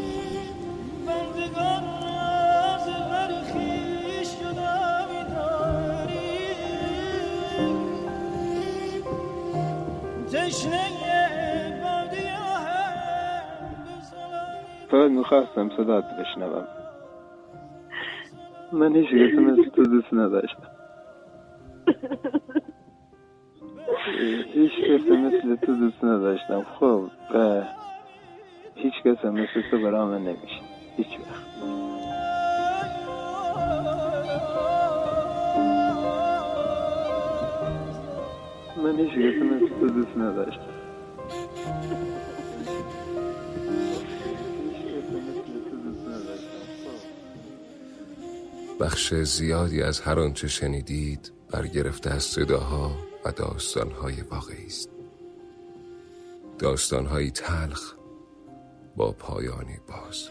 فقط 14.90 15.10
می‌خواستم 15.10 15.70
صدات 15.76 16.04
بشنوم. 16.04 16.66
من 18.72 18.96
هیچ 18.96 19.08
کسی 19.08 19.36
مثل 19.36 19.70
تو 19.70 19.82
دوست 19.82 20.14
نداشتم. 20.14 20.70
هیچ 24.52 24.72
کسی 24.72 25.10
مثل 25.10 25.56
تو 25.56 25.76
دوست 25.76 26.04
نداشتم. 26.04 26.66
خب 26.80 27.04
هیچ 28.74 28.94
کس 29.04 29.24
مثل 29.24 29.62
تو 29.70 29.82
برام 29.82 30.14
نمیشه 30.14 30.62
هیچ 30.96 31.06
وقت. 31.06 31.48
من 38.76 38.96
هیچ 38.96 39.10
کسی 39.10 39.40
مثل 39.40 39.68
تو 39.80 39.88
دوست 39.88 40.16
نداشتم. 40.16 40.87
بخش 48.88 49.14
زیادی 49.14 49.82
از 49.82 50.00
هر 50.00 50.18
آنچه 50.20 50.48
شنیدید 50.48 51.32
برگرفته 51.50 52.10
از 52.10 52.22
صداها 52.22 52.98
و 53.24 53.32
داستانهای 53.32 54.20
واقعی 54.20 54.66
است. 54.66 54.90
داستانهایی 56.58 57.30
تلخ 57.30 57.94
با 58.96 59.12
پایانی 59.12 59.78
باز. 59.88 60.28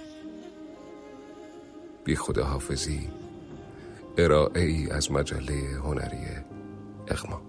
بی 2.04 2.16
خداحافظی 2.16 3.10
ارائه 4.18 4.62
ای 4.62 4.92
از 4.92 5.12
مجله 5.12 5.80
هنری 5.84 6.28
اغما. 7.08 7.42